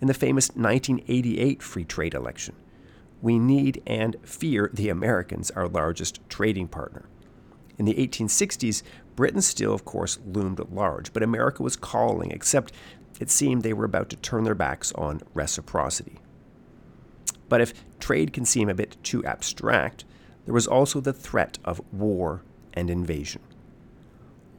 in 0.00 0.06
the 0.06 0.14
famous 0.14 0.48
1988 0.48 1.62
free 1.62 1.84
trade 1.84 2.14
election, 2.14 2.54
we 3.22 3.38
need 3.38 3.82
and 3.86 4.16
fear 4.22 4.70
the 4.72 4.88
Americans, 4.88 5.50
our 5.50 5.68
largest 5.68 6.20
trading 6.28 6.68
partner. 6.68 7.04
In 7.78 7.84
the 7.84 7.94
1860s, 7.94 8.82
Britain 9.16 9.42
still, 9.42 9.74
of 9.74 9.84
course, 9.84 10.18
loomed 10.24 10.60
large, 10.70 11.12
but 11.12 11.22
America 11.22 11.62
was 11.62 11.76
calling, 11.76 12.30
except 12.30 12.72
it 13.18 13.30
seemed 13.30 13.62
they 13.62 13.74
were 13.74 13.84
about 13.84 14.08
to 14.10 14.16
turn 14.16 14.44
their 14.44 14.54
backs 14.54 14.92
on 14.92 15.20
reciprocity. 15.34 16.18
But 17.48 17.60
if 17.60 17.74
trade 17.98 18.32
can 18.32 18.46
seem 18.46 18.68
a 18.68 18.74
bit 18.74 18.96
too 19.02 19.24
abstract, 19.24 20.04
there 20.46 20.54
was 20.54 20.66
also 20.66 21.00
the 21.00 21.12
threat 21.12 21.58
of 21.64 21.82
war 21.92 22.42
and 22.72 22.88
invasion. 22.88 23.42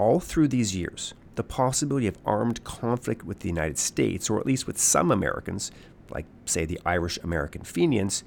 All 0.01 0.19
through 0.19 0.47
these 0.47 0.75
years, 0.75 1.13
the 1.35 1.43
possibility 1.43 2.07
of 2.07 2.17
armed 2.25 2.63
conflict 2.63 3.23
with 3.23 3.41
the 3.41 3.49
United 3.49 3.77
States, 3.77 4.31
or 4.31 4.39
at 4.39 4.47
least 4.47 4.65
with 4.65 4.79
some 4.79 5.11
Americans, 5.11 5.71
like, 6.09 6.25
say, 6.43 6.65
the 6.65 6.81
Irish 6.83 7.19
American 7.19 7.61
Fenians, 7.61 8.23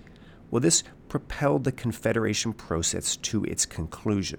well, 0.52 0.60
this 0.60 0.84
propelled 1.08 1.64
the 1.64 1.72
Confederation 1.72 2.52
process 2.52 3.16
to 3.16 3.42
its 3.42 3.66
conclusion. 3.66 4.38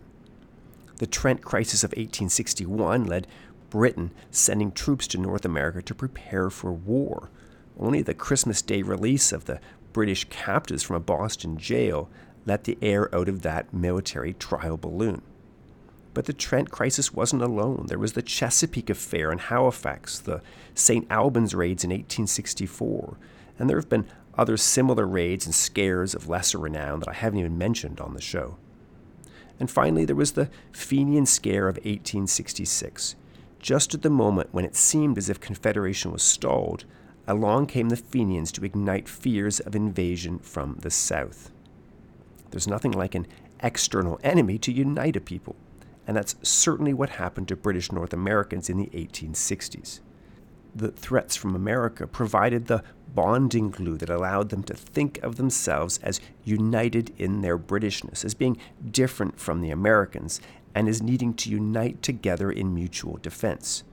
The 1.00 1.08
Trent 1.08 1.42
Crisis 1.42 1.84
of 1.84 1.90
1861 1.90 3.04
led 3.04 3.28
Britain 3.70 4.12
sending 4.32 4.72
troops 4.72 5.06
to 5.08 5.18
North 5.18 5.44
America 5.44 5.82
to 5.82 5.94
prepare 5.94 6.50
for 6.50 6.72
war. 6.72 7.30
Only 7.78 8.02
the 8.02 8.14
Christmas 8.14 8.62
Day 8.62 8.82
release 8.82 9.34
of 9.34 9.44
the 9.44 9.60
British 9.92 10.24
captives 10.30 10.84
from 10.84 10.96
a 10.96 11.02
Boston 11.02 11.58
jail 11.58 12.10
let 12.46 12.64
the 12.64 12.78
air 12.82 13.14
out 13.14 13.28
of 13.28 13.42
that 13.42 13.74
military 13.74 14.32
trial 14.32 14.78
balloon. 14.78 15.22
But 16.16 16.26
the 16.26 16.34
Trent 16.34 16.72
crisis 16.72 17.14
wasn't 17.14 17.42
alone. 17.42 17.88
There 17.90 18.00
was 18.00 18.14
the 18.14 18.22
Chesapeake 18.22 18.90
affair 18.90 19.34
in 19.34 19.38
Halifax, 19.38 20.18
the 20.18 20.42
St. 20.74 21.06
Albans 21.12 21.54
raids 21.54 21.84
in 21.84 21.90
1864, 21.90 23.18
and 23.60 23.70
there 23.70 23.78
have 23.78 23.90
been 23.90 24.08
other 24.38 24.56
similar 24.56 25.06
raids 25.06 25.46
and 25.46 25.54
scares 25.54 26.16
of 26.16 26.30
lesser 26.30 26.58
renown 26.58 27.02
that 27.02 27.10
I 27.10 27.14
haven't 27.14 27.40
even 27.40 27.58
mentioned 27.58 28.00
on 28.00 28.14
the 28.14 28.22
show. 28.22 28.56
And 29.60 29.70
finally, 29.70 30.06
there 30.06 30.16
was 30.16 30.32
the 30.32 30.50
Fenian 30.72 31.26
Scare 31.26 31.68
of 31.68 31.76
1866. 31.76 33.16
Just 33.60 33.94
at 33.94 34.02
the 34.02 34.10
moment 34.10 34.50
when 34.54 34.64
it 34.64 34.76
seemed 34.78 35.18
as 35.18 35.30
if 35.30 35.42
Confederation 35.42 36.14
was 36.14 36.24
stalled, 36.24 36.86
along 37.28 37.68
came 37.68 37.90
the 37.90 37.98
Fenians 37.98 38.54
to 38.54 38.64
ignite 38.64 39.10
fears 39.10 39.60
of 39.60 39.76
invasion 39.76 40.40
from 40.40 40.78
the 40.80 40.92
south. 40.92 41.52
There's 42.52 42.70
nothing 42.70 42.92
like 42.92 43.16
an 43.16 43.28
external 43.60 44.18
enemy 44.24 44.58
to 44.60 44.72
unite 44.72 45.18
a 45.18 45.22
people, 45.22 45.58
and 46.08 46.16
that's 46.16 46.36
certainly 46.42 46.94
what 46.94 47.10
happened 47.12 47.48
to 47.48 47.56
British 47.56 47.92
North 47.92 48.14
Americans 48.14 48.70
in 48.70 48.78
the 48.78 48.88
1860s 48.88 50.02
the 50.76 50.92
threats 50.92 51.36
from 51.36 51.56
America 51.56 52.06
provided 52.06 52.68
the 52.68 52.84
bonding 53.14 53.70
glue 53.70 53.96
that 53.98 54.10
allowed 54.10 54.50
them 54.50 54.62
to 54.64 54.74
think 54.74 55.18
of 55.24 55.38
themselves 55.38 56.00
as 56.04 56.20
united 56.44 57.14
in 57.18 57.42
their 57.42 57.58
Britishness, 57.58 58.26
as 58.26 58.34
being 58.34 58.58
different 58.92 59.40
from 59.40 59.62
the 59.62 59.72
Americans, 59.72 60.42
and 60.76 60.90
as 60.90 61.02
needing 61.02 61.34
to 61.34 61.50
unite 61.50 62.02
together 62.02 62.52
in 62.52 62.76
mutual 62.76 63.18
defense. 63.22 63.86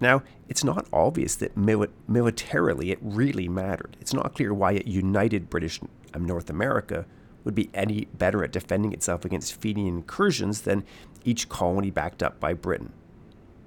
Now, 0.00 0.24
it's 0.48 0.64
not 0.64 0.88
obvious 0.92 1.36
that 1.36 1.54
mili- 1.54 1.90
militarily 2.08 2.90
it 2.90 2.98
really 3.00 3.48
mattered. 3.48 3.96
It's 4.00 4.14
not 4.14 4.34
clear 4.34 4.52
why 4.52 4.72
it 4.72 4.86
united 4.86 5.48
British 5.48 5.80
um, 6.12 6.24
North 6.24 6.50
America 6.50 7.06
would 7.44 7.54
be 7.54 7.70
any 7.72 8.06
better 8.14 8.44
at 8.44 8.52
defending 8.52 8.92
itself 8.92 9.24
against 9.24 9.60
Fenian 9.60 9.96
incursions 9.96 10.62
than 10.62 10.84
each 11.24 11.48
colony 11.48 11.90
backed 11.90 12.22
up 12.22 12.38
by 12.40 12.52
Britain. 12.52 12.92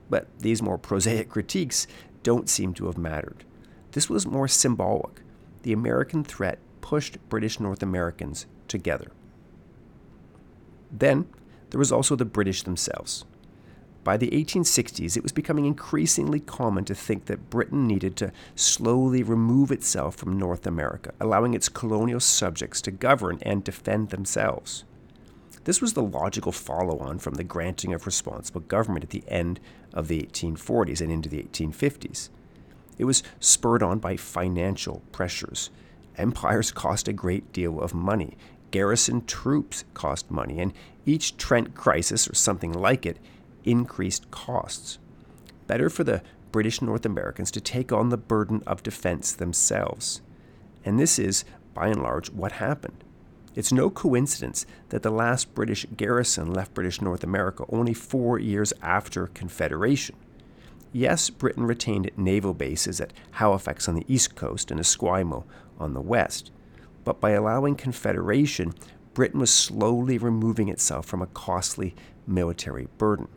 But 0.09 0.27
these 0.39 0.61
more 0.61 0.77
prosaic 0.77 1.29
critiques 1.31 1.87
don't 2.23 2.49
seem 2.49 2.73
to 2.75 2.85
have 2.85 2.97
mattered. 2.97 3.43
This 3.91 4.09
was 4.09 4.25
more 4.25 4.47
symbolic. 4.47 5.21
The 5.63 5.73
American 5.73 6.23
threat 6.23 6.59
pushed 6.81 7.17
British 7.29 7.59
North 7.59 7.83
Americans 7.83 8.45
together. 8.67 9.11
Then 10.91 11.27
there 11.69 11.79
was 11.79 11.91
also 11.91 12.15
the 12.15 12.25
British 12.25 12.63
themselves. 12.63 13.25
By 14.03 14.17
the 14.17 14.31
1860s, 14.31 15.15
it 15.15 15.21
was 15.21 15.31
becoming 15.31 15.65
increasingly 15.65 16.39
common 16.39 16.85
to 16.85 16.95
think 16.95 17.25
that 17.25 17.51
Britain 17.51 17.85
needed 17.85 18.15
to 18.17 18.31
slowly 18.55 19.21
remove 19.21 19.71
itself 19.71 20.15
from 20.15 20.39
North 20.39 20.65
America, 20.65 21.13
allowing 21.19 21.53
its 21.53 21.69
colonial 21.69 22.19
subjects 22.19 22.81
to 22.81 22.91
govern 22.91 23.37
and 23.43 23.63
defend 23.63 24.09
themselves. 24.09 24.85
This 25.65 25.81
was 25.81 25.93
the 25.93 26.01
logical 26.01 26.51
follow 26.51 26.97
on 26.97 27.19
from 27.19 27.35
the 27.35 27.43
granting 27.43 27.93
of 27.93 28.07
responsible 28.07 28.61
government 28.61 29.03
at 29.03 29.11
the 29.11 29.23
end 29.27 29.59
of 29.93 30.07
the 30.07 30.23
1840s 30.23 31.01
and 31.01 31.11
into 31.11 31.29
the 31.29 31.43
1850s. 31.43 32.29
It 32.97 33.05
was 33.05 33.21
spurred 33.39 33.83
on 33.83 33.99
by 33.99 34.17
financial 34.17 35.03
pressures. 35.11 35.69
empires 36.17 36.71
cost 36.71 37.07
a 37.07 37.13
great 37.13 37.53
deal 37.53 37.79
of 37.79 37.93
money. 37.93 38.35
Garrison 38.71 39.25
troops 39.25 39.85
cost 39.93 40.31
money, 40.31 40.59
and 40.59 40.73
each 41.05 41.37
Trent 41.37 41.75
crisis 41.75 42.27
or 42.27 42.35
something 42.35 42.73
like 42.73 43.05
it 43.05 43.17
increased 43.65 44.29
costs. 44.31 44.99
Better 45.67 45.89
for 45.89 46.03
the 46.03 46.21
British 46.51 46.81
North 46.81 47.05
Americans 47.05 47.51
to 47.51 47.61
take 47.61 47.91
on 47.91 48.09
the 48.09 48.17
burden 48.17 48.61
of 48.67 48.83
defense 48.83 49.31
themselves. 49.31 50.21
And 50.83 50.99
this 50.99 51.17
is, 51.17 51.45
by 51.73 51.87
and 51.87 52.01
large, 52.01 52.29
what 52.31 52.53
happened. 52.53 53.03
It's 53.55 53.71
no 53.71 53.89
coincidence 53.89 54.65
that 54.89 55.03
the 55.03 55.11
last 55.11 55.53
British 55.53 55.85
garrison 55.97 56.53
left 56.53 56.73
British 56.73 57.01
North 57.01 57.23
America 57.23 57.65
only 57.69 57.93
four 57.93 58.39
years 58.39 58.73
after 58.81 59.27
Confederation. 59.27 60.15
Yes, 60.93 61.29
Britain 61.29 61.65
retained 61.65 62.11
naval 62.17 62.53
bases 62.53 62.99
at 62.99 63.13
Halifax 63.31 63.87
on 63.87 63.95
the 63.95 64.05
east 64.07 64.35
coast 64.35 64.71
and 64.71 64.79
Esquimalt 64.79 65.45
on 65.79 65.93
the 65.93 66.01
west, 66.01 66.51
but 67.03 67.19
by 67.19 67.31
allowing 67.31 67.75
Confederation, 67.75 68.73
Britain 69.13 69.39
was 69.39 69.53
slowly 69.53 70.17
removing 70.17 70.69
itself 70.69 71.05
from 71.05 71.21
a 71.21 71.27
costly 71.27 71.95
military 72.27 72.87
burden. 72.97 73.27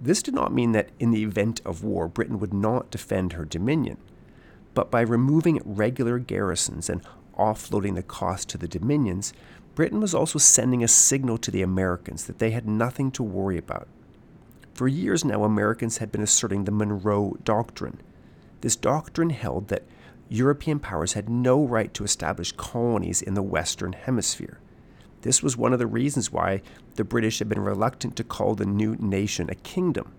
This 0.00 0.22
did 0.22 0.34
not 0.34 0.52
mean 0.52 0.72
that 0.72 0.90
in 0.98 1.10
the 1.10 1.22
event 1.22 1.60
of 1.64 1.84
war, 1.84 2.08
Britain 2.08 2.38
would 2.38 2.54
not 2.54 2.90
defend 2.90 3.34
her 3.34 3.44
dominion, 3.44 3.98
but 4.72 4.90
by 4.90 5.02
removing 5.02 5.60
regular 5.64 6.18
garrisons 6.18 6.88
and 6.88 7.02
offloading 7.36 7.94
the 7.94 8.02
cost 8.02 8.48
to 8.48 8.58
the 8.58 8.68
dominions, 8.68 9.32
Britain 9.74 10.00
was 10.00 10.14
also 10.14 10.38
sending 10.38 10.82
a 10.82 10.88
signal 10.88 11.38
to 11.38 11.50
the 11.50 11.62
Americans 11.62 12.26
that 12.26 12.38
they 12.38 12.50
had 12.50 12.66
nothing 12.66 13.10
to 13.10 13.22
worry 13.22 13.58
about. 13.58 13.88
For 14.74 14.88
years 14.88 15.24
now, 15.24 15.44
Americans 15.44 15.98
had 15.98 16.10
been 16.10 16.22
asserting 16.22 16.64
the 16.64 16.72
Monroe 16.72 17.36
Doctrine. 17.44 18.00
This 18.62 18.76
doctrine 18.76 19.30
held 19.30 19.68
that 19.68 19.84
European 20.28 20.78
powers 20.78 21.14
had 21.14 21.28
no 21.28 21.62
right 21.64 21.92
to 21.94 22.04
establish 22.04 22.52
colonies 22.52 23.20
in 23.20 23.34
the 23.34 23.42
Western 23.42 23.92
Hemisphere. 23.92 24.60
This 25.22 25.42
was 25.42 25.56
one 25.56 25.72
of 25.72 25.78
the 25.78 25.86
reasons 25.86 26.32
why 26.32 26.62
the 26.94 27.04
British 27.04 27.40
had 27.40 27.48
been 27.48 27.60
reluctant 27.60 28.16
to 28.16 28.24
call 28.24 28.54
the 28.54 28.66
new 28.66 28.96
nation 28.96 29.50
a 29.50 29.54
kingdom. 29.54 30.12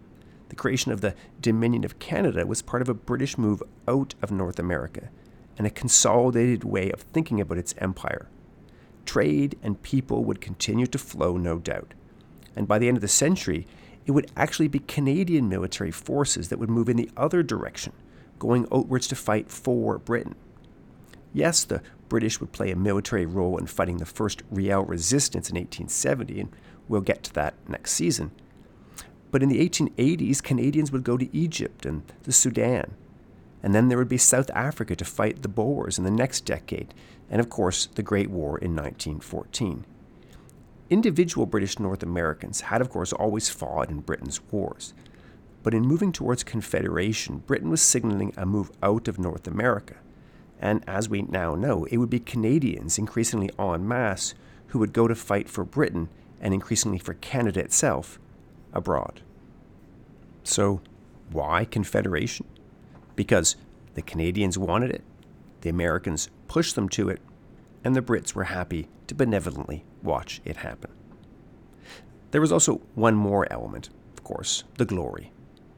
The 0.50 0.56
creation 0.56 0.92
of 0.92 1.02
the 1.02 1.16
Dominion 1.40 1.84
of 1.84 2.00
Canada 2.00 2.46
was 2.46 2.62
part 2.62 2.82
of 2.82 2.90
a 2.90 2.94
British 2.94 3.38
move 3.38 3.64
out 3.88 4.14
of 4.22 4.32
North 4.32 4.60
America 4.60 5.10
and 5.58 5.66
a 5.66 5.72
consolidated 5.72 6.64
way 6.64 6.92
of 6.92 7.02
thinking 7.02 7.42
about 7.42 7.58
its 7.58 7.74
empire. 7.78 8.28
Trade 9.06 9.58
and 9.64 9.82
people 9.82 10.24
would 10.24 10.42
continue 10.42 10.88
to 10.88 10.98
flow, 10.98 11.38
no 11.38 11.58
doubt. 11.58 11.94
And 12.56 12.68
by 12.68 12.80
the 12.80 12.88
end 12.88 12.98
of 12.98 13.02
the 13.02 13.08
century, 13.08 13.66
it 14.06 14.12
would 14.12 14.32
actually 14.36 14.68
be 14.68 14.80
Canadian 14.80 15.50
military 15.50 15.92
forces 15.92 16.50
that 16.50 16.60
would 16.60 16.70
move 16.70 16.90
in 16.90 16.98
the 16.98 17.10
other 17.16 17.44
direction, 17.44 17.94
going 18.40 18.68
outwards 18.72 19.08
to 19.08 19.16
fight 19.16 19.50
for 19.50 19.98
Britain. 19.98 20.36
Yes, 21.34 21.64
the 21.64 21.82
British 22.10 22.40
would 22.40 22.52
play 22.52 22.72
a 22.72 22.76
military 22.76 23.26
role 23.26 23.58
in 23.58 23.68
fighting 23.68 23.98
the 23.98 24.06
first 24.06 24.44
Riel 24.52 24.84
resistance 24.84 25.50
in 25.50 25.56
1870, 25.56 26.42
and 26.42 26.56
we'll 26.88 27.02
get 27.02 27.24
to 27.24 27.34
that 27.34 27.54
next 27.68 27.92
season. 27.92 28.32
But 29.32 29.42
in 29.42 29.50
the 29.50 29.68
1880s, 29.68 30.44
Canadians 30.44 30.92
would 30.92 31.04
go 31.04 31.18
to 31.18 31.36
Egypt 31.36 31.86
and 31.86 32.04
the 32.24 32.34
Sudan. 32.34 32.96
And 33.64 33.74
then 33.74 33.88
there 33.88 33.98
would 33.98 34.10
be 34.10 34.18
South 34.18 34.50
Africa 34.54 34.96
to 34.96 35.06
fight 35.06 35.42
the 35.42 35.48
Boers 35.48 35.98
in 35.98 36.04
the 36.04 36.12
next 36.12 36.42
decade, 36.42 36.94
and 37.30 37.40
of 37.40 37.50
course, 37.50 37.86
the 37.86 38.04
Great 38.04 38.30
War 38.30 38.58
in 38.58 38.76
1914. 38.76 39.86
Individual 40.90 41.46
British 41.46 41.80
North 41.80 42.04
Americans 42.04 42.62
had, 42.62 42.82
of 42.82 42.90
course, 42.90 43.14
always 43.14 43.50
fought 43.50 43.90
in 43.90 44.02
Britain's 44.02 44.42
wars. 44.52 44.94
But 45.64 45.74
in 45.74 45.84
moving 45.84 46.12
towards 46.12 46.44
Confederation, 46.44 47.38
Britain 47.38 47.70
was 47.70 47.82
signaling 47.82 48.34
a 48.36 48.46
move 48.46 48.72
out 48.84 49.08
of 49.08 49.18
North 49.18 49.48
America. 49.48 49.96
And 50.62 50.84
as 50.88 51.10
we 51.10 51.24
now 51.24 51.56
know, 51.56 51.86
it 51.86 51.98
would 51.98 52.12
be 52.12 52.20
Canadians, 52.20 53.00
increasingly 53.00 53.50
en 53.58 53.88
masse, 53.88 54.36
who 54.68 54.80
would 54.80 54.94
go 54.94 55.08
to 55.08 55.16
fight 55.16 55.50
for 55.50 55.66
Britain 55.66 56.08
and 56.40 56.54
increasingly 56.54 57.00
for 57.00 57.16
Canada 57.16 57.60
itself 57.60 58.20
abroad. 58.72 59.22
So, 60.44 60.82
why 61.32 61.66
Confederation? 61.66 62.46
Because 63.16 63.56
the 63.96 64.02
Canadians 64.02 64.58
wanted 64.58 64.92
it, 64.92 65.04
the 65.62 65.70
Americans 65.70 66.30
pushed 66.48 66.76
them 66.76 66.90
to 66.90 67.10
it, 67.10 67.22
and 67.84 67.96
the 67.96 68.02
Brits 68.02 68.34
were 68.34 68.46
happy 68.46 68.88
to 69.08 69.16
benevolently 69.16 69.84
watch 70.04 70.42
it 70.46 70.58
happen. 70.58 70.92
There 72.32 72.42
was 72.42 72.52
also 72.52 72.82
one 72.96 73.16
more 73.16 73.52
element, 73.52 73.90
of 74.14 74.24
course, 74.24 74.64
the 74.78 74.86
glory. 74.86 75.32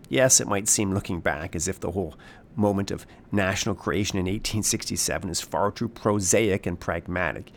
Yes, 0.10 0.40
it 0.40 0.48
might 0.48 0.68
seem 0.68 0.94
looking 0.94 1.22
back 1.22 1.56
as 1.56 1.68
if 1.68 1.80
the 1.80 1.92
whole 1.92 2.16
moment 2.56 2.92
of 2.92 3.06
national 3.32 3.76
creation 3.76 4.18
in 4.18 4.26
1867 4.26 5.30
is 5.30 5.42
far 5.42 5.72
too 5.72 5.88
prosaic 5.88 6.66
and 6.66 6.80
pragmatic. 6.80 7.52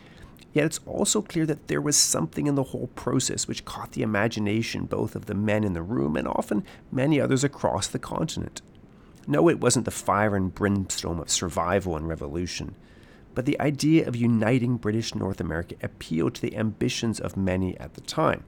Yet 0.53 0.65
it's 0.65 0.79
also 0.85 1.21
clear 1.21 1.45
that 1.45 1.67
there 1.67 1.81
was 1.81 1.95
something 1.95 2.47
in 2.47 2.55
the 2.55 2.63
whole 2.63 2.87
process 2.95 3.47
which 3.47 3.65
caught 3.65 3.91
the 3.91 4.01
imagination 4.01 4.85
both 4.85 5.15
of 5.15 5.25
the 5.25 5.35
men 5.35 5.63
in 5.63 5.73
the 5.73 5.83
room 5.83 6.15
and 6.15 6.27
often 6.27 6.63
many 6.91 7.21
others 7.21 7.43
across 7.43 7.87
the 7.87 7.99
continent. 7.99 8.61
No, 9.27 9.49
it 9.49 9.59
wasn't 9.59 9.85
the 9.85 9.91
fire 9.91 10.35
and 10.35 10.55
brimstone 10.55 11.19
of 11.19 11.29
survival 11.29 11.95
and 11.95 12.07
revolution, 12.07 12.75
but 13.35 13.45
the 13.45 13.59
idea 13.59 14.07
of 14.07 14.15
uniting 14.15 14.77
British 14.77 15.13
North 15.13 15.39
America 15.39 15.75
appealed 15.83 16.33
to 16.35 16.41
the 16.41 16.55
ambitions 16.55 17.19
of 17.19 17.37
many 17.37 17.77
at 17.77 17.93
the 17.93 18.01
time, 18.01 18.43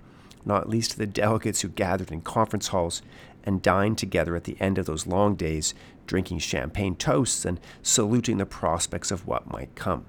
not 0.50 0.68
least 0.68 0.98
the 0.98 1.08
delegates 1.08 1.62
who 1.62 1.70
gathered 1.70 2.12
in 2.12 2.20
conference 2.20 2.68
halls 2.70 3.02
and 3.46 3.62
dined 3.62 3.98
together 3.98 4.36
at 4.36 4.44
the 4.44 4.58
end 4.60 4.78
of 4.78 4.86
those 4.86 5.08
long 5.08 5.36
days, 5.36 5.74
drinking 6.08 6.40
champagne 6.40 6.96
toasts 6.96 7.46
and 7.46 7.60
saluting 7.82 8.38
the 8.38 8.46
prospects 8.46 9.12
of 9.12 9.26
what 9.26 9.50
might 9.50 9.74
come. 9.76 10.06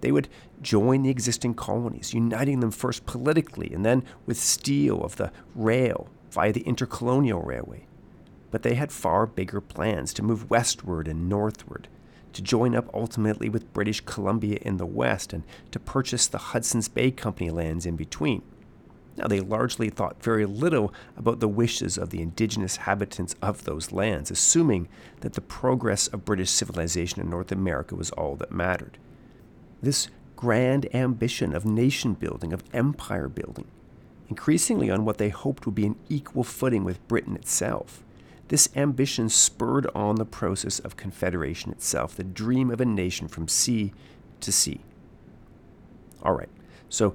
They 0.00 0.12
would 0.12 0.28
join 0.60 1.02
the 1.02 1.10
existing 1.10 1.54
colonies, 1.54 2.12
uniting 2.12 2.60
them 2.60 2.70
first 2.70 3.06
politically 3.06 3.72
and 3.72 3.84
then 3.84 4.04
with 4.26 4.36
steel 4.36 5.02
of 5.02 5.16
the 5.16 5.32
rail 5.54 6.08
via 6.30 6.52
the 6.52 6.64
intercolonial 6.64 7.44
railway. 7.44 7.86
But 8.50 8.62
they 8.62 8.74
had 8.74 8.92
far 8.92 9.26
bigger 9.26 9.60
plans 9.60 10.12
to 10.14 10.22
move 10.22 10.50
westward 10.50 11.08
and 11.08 11.28
northward, 11.28 11.88
to 12.32 12.42
join 12.42 12.74
up 12.74 12.90
ultimately 12.92 13.48
with 13.48 13.72
British 13.72 14.02
Columbia 14.02 14.58
in 14.60 14.76
the 14.76 14.86
west 14.86 15.32
and 15.32 15.44
to 15.70 15.80
purchase 15.80 16.26
the 16.26 16.38
Hudson's 16.38 16.88
Bay 16.88 17.10
Company 17.10 17.50
lands 17.50 17.86
in 17.86 17.96
between. 17.96 18.42
Now, 19.16 19.28
they 19.28 19.40
largely 19.40 19.88
thought 19.88 20.22
very 20.22 20.44
little 20.44 20.92
about 21.16 21.40
the 21.40 21.48
wishes 21.48 21.96
of 21.96 22.10
the 22.10 22.20
indigenous 22.20 22.76
habitants 22.76 23.34
of 23.40 23.64
those 23.64 23.90
lands, 23.90 24.30
assuming 24.30 24.88
that 25.20 25.32
the 25.32 25.40
progress 25.40 26.06
of 26.08 26.24
British 26.24 26.50
civilization 26.50 27.22
in 27.22 27.30
North 27.30 27.50
America 27.50 27.94
was 27.94 28.10
all 28.10 28.36
that 28.36 28.52
mattered. 28.52 28.98
This 29.82 30.08
grand 30.36 30.94
ambition 30.94 31.54
of 31.54 31.64
nation 31.64 32.12
building, 32.12 32.52
of 32.52 32.62
empire 32.74 33.28
building, 33.28 33.66
increasingly 34.28 34.90
on 34.90 35.04
what 35.04 35.16
they 35.16 35.30
hoped 35.30 35.64
would 35.64 35.74
be 35.74 35.86
an 35.86 35.96
equal 36.10 36.44
footing 36.44 36.84
with 36.84 37.06
Britain 37.08 37.36
itself. 37.36 38.02
This 38.48 38.68
ambition 38.76 39.28
spurred 39.28 39.86
on 39.94 40.16
the 40.16 40.24
process 40.26 40.78
of 40.78 40.96
confederation 40.96 41.72
itself, 41.72 42.14
the 42.14 42.22
dream 42.22 42.70
of 42.70 42.80
a 42.80 42.84
nation 42.84 43.28
from 43.28 43.48
sea 43.48 43.92
to 44.40 44.52
sea. 44.52 44.80
All 46.22 46.34
right, 46.34 46.50
so 46.88 47.14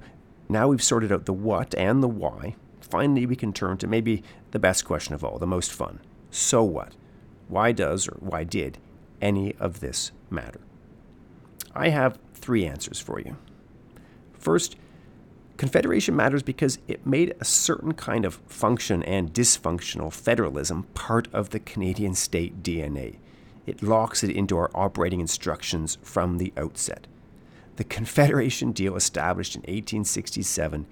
now 0.52 0.68
we've 0.68 0.82
sorted 0.82 1.10
out 1.10 1.24
the 1.24 1.32
what 1.32 1.74
and 1.74 2.02
the 2.02 2.08
why. 2.08 2.54
Finally, 2.80 3.26
we 3.26 3.36
can 3.36 3.52
turn 3.52 3.78
to 3.78 3.86
maybe 3.86 4.22
the 4.50 4.58
best 4.58 4.84
question 4.84 5.14
of 5.14 5.24
all, 5.24 5.38
the 5.38 5.46
most 5.46 5.72
fun. 5.72 6.00
So 6.30 6.62
what? 6.62 6.94
Why 7.48 7.72
does 7.72 8.08
or 8.08 8.16
why 8.20 8.44
did 8.44 8.78
any 9.20 9.54
of 9.56 9.80
this 9.80 10.12
matter? 10.30 10.60
I 11.74 11.88
have 11.88 12.18
three 12.34 12.66
answers 12.66 13.00
for 13.00 13.20
you. 13.20 13.36
First, 14.34 14.76
Confederation 15.56 16.16
matters 16.16 16.42
because 16.42 16.78
it 16.88 17.06
made 17.06 17.34
a 17.40 17.44
certain 17.44 17.94
kind 17.94 18.24
of 18.24 18.40
function 18.46 19.02
and 19.04 19.32
dysfunctional 19.32 20.12
federalism 20.12 20.84
part 20.94 21.28
of 21.32 21.50
the 21.50 21.60
Canadian 21.60 22.14
state 22.14 22.62
DNA. 22.62 23.18
It 23.64 23.82
locks 23.82 24.24
it 24.24 24.30
into 24.30 24.56
our 24.56 24.70
operating 24.74 25.20
instructions 25.20 25.98
from 26.02 26.38
the 26.38 26.52
outset 26.56 27.06
the 27.76 27.84
Confederation 27.84 28.72
deal 28.72 28.96
established 28.96 29.54
in 29.54 29.60
1867 29.60 30.86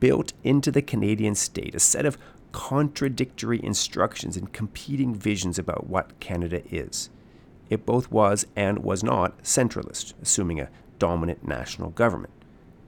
built 0.00 0.32
into 0.42 0.70
the 0.70 0.82
Canadian 0.82 1.34
state 1.34 1.74
a 1.74 1.80
set 1.80 2.06
of 2.06 2.18
contradictory 2.52 3.62
instructions 3.62 4.36
and 4.36 4.52
competing 4.52 5.14
visions 5.14 5.58
about 5.58 5.86
what 5.88 6.18
Canada 6.20 6.62
is. 6.70 7.10
It 7.68 7.84
both 7.84 8.10
was 8.10 8.46
and 8.56 8.78
was 8.78 9.04
not 9.04 9.42
centralist, 9.42 10.14
assuming 10.22 10.60
a 10.60 10.70
dominant 10.98 11.46
national 11.46 11.90
government. 11.90 12.32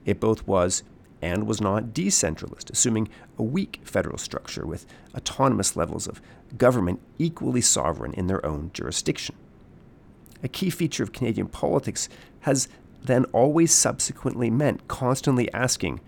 It 0.05 0.19
both 0.19 0.47
was 0.47 0.83
and 1.21 1.45
was 1.45 1.59
not 1.59 1.93
decentralist, 1.93 2.69
assuming 2.71 3.09
a 3.37 3.43
weak 3.43 3.81
federal 3.83 4.17
structure 4.17 4.65
with 4.65 4.85
autonomous 5.13 5.75
levels 5.75 6.07
of 6.07 6.21
government 6.57 6.99
equally 7.17 7.61
sovereign 7.61 8.13
in 8.13 8.27
their 8.27 8.43
own 8.45 8.71
jurisdiction. 8.73 9.35
A 10.41 10.47
key 10.47 10.69
feature 10.69 11.03
of 11.03 11.11
Canadian 11.11 11.47
politics 11.47 12.07
has 12.41 12.69
then 13.03 13.25
always 13.25 13.73
subsequently 13.73 14.49
meant 14.49 14.87
constantly 14.87 15.51
asking, 15.53 16.01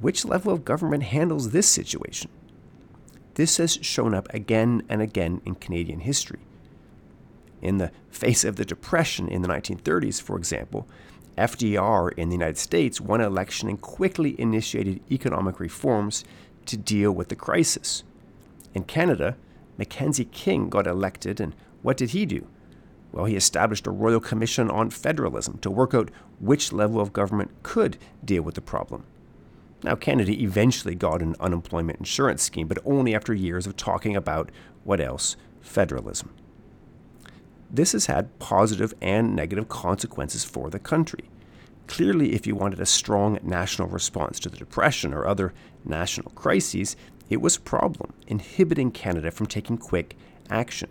which 0.00 0.24
level 0.24 0.52
of 0.52 0.64
government 0.64 1.04
handles 1.04 1.50
this 1.50 1.68
situation? 1.68 2.30
This 3.34 3.56
has 3.58 3.78
shown 3.82 4.14
up 4.14 4.32
again 4.32 4.82
and 4.88 5.02
again 5.02 5.40
in 5.44 5.56
Canadian 5.56 6.00
history. 6.00 6.40
In 7.62 7.78
the 7.78 7.90
face 8.10 8.44
of 8.44 8.56
the 8.56 8.64
Depression 8.64 9.28
in 9.28 9.42
the 9.42 9.48
1930s, 9.48 10.20
for 10.20 10.36
example, 10.36 10.86
FDR 11.36 12.12
in 12.16 12.28
the 12.28 12.34
United 12.34 12.58
States 12.58 13.00
won 13.00 13.20
election 13.20 13.68
and 13.68 13.80
quickly 13.80 14.38
initiated 14.40 15.00
economic 15.10 15.60
reforms 15.60 16.24
to 16.66 16.76
deal 16.76 17.12
with 17.12 17.28
the 17.28 17.36
crisis. 17.36 18.04
In 18.74 18.84
Canada, 18.84 19.36
Mackenzie 19.78 20.24
King 20.24 20.68
got 20.68 20.86
elected, 20.86 21.40
and 21.40 21.54
what 21.82 21.96
did 21.96 22.10
he 22.10 22.24
do? 22.26 22.46
Well, 23.12 23.24
he 23.24 23.36
established 23.36 23.86
a 23.86 23.90
Royal 23.90 24.20
Commission 24.20 24.70
on 24.70 24.90
Federalism 24.90 25.58
to 25.58 25.70
work 25.70 25.94
out 25.94 26.10
which 26.38 26.72
level 26.72 27.00
of 27.00 27.12
government 27.12 27.50
could 27.62 27.96
deal 28.24 28.42
with 28.42 28.54
the 28.54 28.60
problem. 28.60 29.04
Now, 29.82 29.94
Canada 29.94 30.32
eventually 30.32 30.94
got 30.94 31.22
an 31.22 31.36
unemployment 31.38 31.98
insurance 31.98 32.42
scheme, 32.42 32.66
but 32.66 32.78
only 32.84 33.14
after 33.14 33.32
years 33.32 33.66
of 33.66 33.76
talking 33.76 34.16
about 34.16 34.50
what 34.84 35.00
else? 35.00 35.36
Federalism. 35.60 36.34
This 37.70 37.92
has 37.92 38.06
had 38.06 38.38
positive 38.38 38.94
and 39.00 39.34
negative 39.34 39.68
consequences 39.68 40.44
for 40.44 40.70
the 40.70 40.78
country. 40.78 41.30
Clearly, 41.86 42.34
if 42.34 42.46
you 42.46 42.54
wanted 42.54 42.80
a 42.80 42.86
strong 42.86 43.38
national 43.42 43.88
response 43.88 44.40
to 44.40 44.48
the 44.48 44.56
Depression 44.56 45.12
or 45.14 45.26
other 45.26 45.52
national 45.84 46.30
crises, 46.32 46.96
it 47.28 47.40
was 47.40 47.56
a 47.56 47.60
problem, 47.60 48.12
inhibiting 48.26 48.90
Canada 48.90 49.30
from 49.30 49.46
taking 49.46 49.78
quick 49.78 50.16
action. 50.50 50.88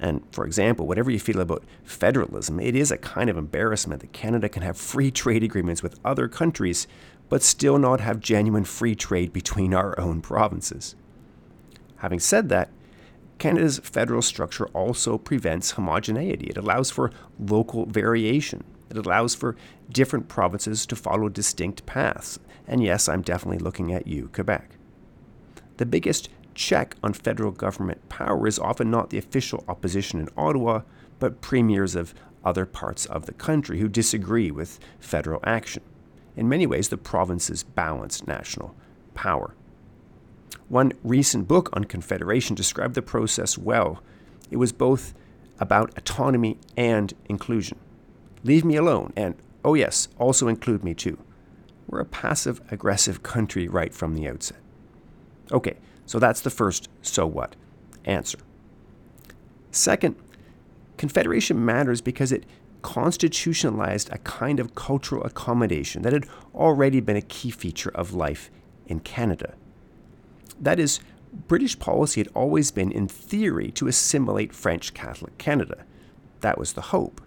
And 0.00 0.22
for 0.32 0.46
example, 0.46 0.86
whatever 0.86 1.10
you 1.10 1.20
feel 1.20 1.40
about 1.40 1.62
federalism, 1.84 2.58
it 2.58 2.74
is 2.74 2.90
a 2.90 2.96
kind 2.96 3.28
of 3.28 3.36
embarrassment 3.36 4.00
that 4.00 4.12
Canada 4.12 4.48
can 4.48 4.62
have 4.62 4.78
free 4.78 5.10
trade 5.10 5.42
agreements 5.42 5.82
with 5.82 6.00
other 6.04 6.26
countries, 6.26 6.88
but 7.28 7.42
still 7.42 7.78
not 7.78 8.00
have 8.00 8.18
genuine 8.18 8.64
free 8.64 8.94
trade 8.94 9.32
between 9.32 9.74
our 9.74 9.98
own 10.00 10.22
provinces. 10.22 10.96
Having 11.96 12.20
said 12.20 12.48
that, 12.48 12.70
Canada's 13.38 13.78
federal 13.78 14.22
structure 14.22 14.66
also 14.68 15.18
prevents 15.18 15.72
homogeneity. 15.72 16.46
It 16.46 16.56
allows 16.56 16.90
for 16.90 17.10
local 17.38 17.84
variation. 17.84 18.64
It 18.90 18.96
allows 18.96 19.34
for 19.34 19.54
different 19.90 20.28
provinces 20.28 20.86
to 20.86 20.96
follow 20.96 21.28
distinct 21.28 21.84
paths. 21.84 22.38
And 22.66 22.82
yes, 22.82 23.08
I'm 23.08 23.22
definitely 23.22 23.58
looking 23.58 23.92
at 23.92 24.06
you, 24.06 24.28
Quebec. 24.32 24.76
The 25.76 25.86
biggest 25.86 26.28
check 26.60 26.94
on 27.02 27.14
federal 27.14 27.50
government 27.50 28.06
power 28.10 28.46
is 28.46 28.58
often 28.58 28.90
not 28.90 29.08
the 29.08 29.16
official 29.16 29.64
opposition 29.66 30.20
in 30.20 30.28
Ottawa, 30.36 30.82
but 31.18 31.40
premiers 31.40 31.94
of 31.96 32.14
other 32.44 32.66
parts 32.66 33.06
of 33.06 33.24
the 33.24 33.32
country 33.32 33.80
who 33.80 33.88
disagree 33.88 34.50
with 34.50 34.78
federal 35.00 35.40
action. 35.42 35.82
In 36.36 36.50
many 36.50 36.66
ways, 36.66 36.90
the 36.90 36.98
provinces 36.98 37.62
balance 37.62 38.26
national 38.26 38.74
power. 39.14 39.54
One 40.68 40.92
recent 41.02 41.48
book 41.48 41.70
on 41.72 41.84
Confederation 41.84 42.54
described 42.54 42.94
the 42.94 43.02
process 43.02 43.56
well. 43.56 44.02
It 44.50 44.56
was 44.58 44.72
both 44.72 45.14
about 45.58 45.96
autonomy 45.96 46.58
and 46.76 47.14
inclusion. 47.26 47.78
Leave 48.44 48.66
me 48.66 48.76
alone, 48.76 49.14
and 49.16 49.34
oh, 49.64 49.74
yes, 49.74 50.08
also 50.18 50.46
include 50.46 50.84
me 50.84 50.92
too. 50.92 51.18
We're 51.88 52.00
a 52.00 52.04
passive 52.04 52.60
aggressive 52.70 53.22
country 53.22 53.66
right 53.66 53.94
from 53.94 54.14
the 54.14 54.28
outset. 54.28 54.58
Okay, 55.50 55.76
so 56.10 56.18
that's 56.18 56.40
the 56.40 56.50
first 56.50 56.88
so 57.02 57.24
what 57.24 57.54
answer. 58.04 58.40
Second, 59.70 60.16
Confederation 60.96 61.64
matters 61.64 62.00
because 62.00 62.32
it 62.32 62.46
constitutionalized 62.82 64.10
a 64.10 64.18
kind 64.18 64.58
of 64.58 64.74
cultural 64.74 65.22
accommodation 65.22 66.02
that 66.02 66.12
had 66.12 66.26
already 66.52 66.98
been 66.98 67.14
a 67.14 67.22
key 67.22 67.52
feature 67.52 67.92
of 67.94 68.12
life 68.12 68.50
in 68.88 68.98
Canada. 68.98 69.54
That 70.60 70.80
is, 70.80 70.98
British 71.46 71.78
policy 71.78 72.18
had 72.22 72.32
always 72.34 72.72
been, 72.72 72.90
in 72.90 73.06
theory, 73.06 73.70
to 73.70 73.86
assimilate 73.86 74.52
French 74.52 74.92
Catholic 74.92 75.38
Canada. 75.38 75.84
That 76.40 76.58
was 76.58 76.72
the 76.72 76.90
hope. 76.90 77.20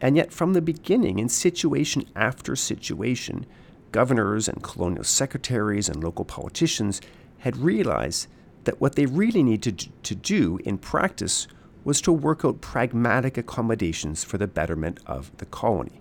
And 0.00 0.16
yet, 0.16 0.32
from 0.32 0.54
the 0.54 0.62
beginning, 0.62 1.18
in 1.18 1.28
situation 1.28 2.08
after 2.16 2.56
situation, 2.56 3.44
governors 3.92 4.48
and 4.48 4.62
colonial 4.62 5.04
secretaries 5.04 5.90
and 5.90 6.02
local 6.02 6.24
politicians 6.24 7.02
had 7.42 7.56
realized 7.56 8.28
that 8.64 8.80
what 8.80 8.94
they 8.94 9.04
really 9.04 9.42
needed 9.42 9.88
to 10.04 10.14
do 10.14 10.60
in 10.64 10.78
practice 10.78 11.48
was 11.82 12.00
to 12.00 12.12
work 12.12 12.44
out 12.44 12.60
pragmatic 12.60 13.36
accommodations 13.36 14.22
for 14.22 14.38
the 14.38 14.46
betterment 14.46 15.00
of 15.06 15.36
the 15.38 15.46
colony. 15.46 16.00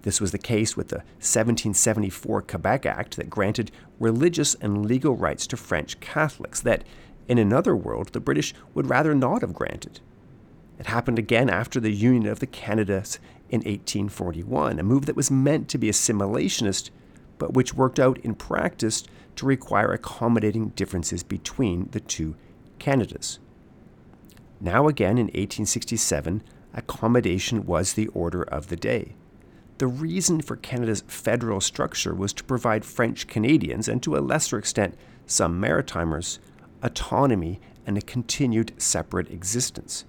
This 0.00 0.22
was 0.22 0.32
the 0.32 0.38
case 0.38 0.74
with 0.74 0.88
the 0.88 1.04
1774 1.20 2.42
Quebec 2.42 2.86
Act 2.86 3.16
that 3.16 3.28
granted 3.28 3.70
religious 4.00 4.54
and 4.54 4.86
legal 4.86 5.16
rights 5.16 5.46
to 5.48 5.56
French 5.58 6.00
Catholics 6.00 6.60
that, 6.62 6.82
in 7.28 7.36
another 7.36 7.76
world, 7.76 8.08
the 8.08 8.18
British 8.18 8.54
would 8.72 8.88
rather 8.88 9.14
not 9.14 9.42
have 9.42 9.52
granted. 9.52 10.00
It 10.78 10.86
happened 10.86 11.18
again 11.18 11.50
after 11.50 11.78
the 11.78 11.92
Union 11.92 12.26
of 12.26 12.40
the 12.40 12.46
Canadas 12.46 13.18
in 13.50 13.58
1841, 13.58 14.78
a 14.78 14.82
move 14.82 15.04
that 15.04 15.14
was 15.14 15.30
meant 15.30 15.68
to 15.68 15.78
be 15.78 15.90
assimilationist, 15.90 16.88
but 17.36 17.52
which 17.52 17.74
worked 17.74 18.00
out 18.00 18.16
in 18.20 18.34
practice 18.34 19.04
to 19.36 19.46
require 19.46 19.92
accommodating 19.92 20.68
differences 20.70 21.22
between 21.22 21.88
the 21.92 22.00
two 22.00 22.34
Canadas. 22.78 23.38
Now, 24.60 24.88
again 24.88 25.18
in 25.18 25.26
1867, 25.26 26.42
accommodation 26.74 27.66
was 27.66 27.94
the 27.94 28.08
order 28.08 28.42
of 28.42 28.68
the 28.68 28.76
day. 28.76 29.14
The 29.78 29.86
reason 29.86 30.40
for 30.40 30.56
Canada's 30.56 31.02
federal 31.06 31.60
structure 31.60 32.14
was 32.14 32.32
to 32.34 32.44
provide 32.44 32.84
French 32.84 33.26
Canadians, 33.26 33.88
and 33.88 34.02
to 34.02 34.16
a 34.16 34.20
lesser 34.20 34.58
extent 34.58 34.96
some 35.26 35.60
Maritimers, 35.60 36.38
autonomy 36.82 37.60
and 37.86 37.98
a 37.98 38.02
continued 38.02 38.72
separate 38.80 39.30
existence. 39.30 40.04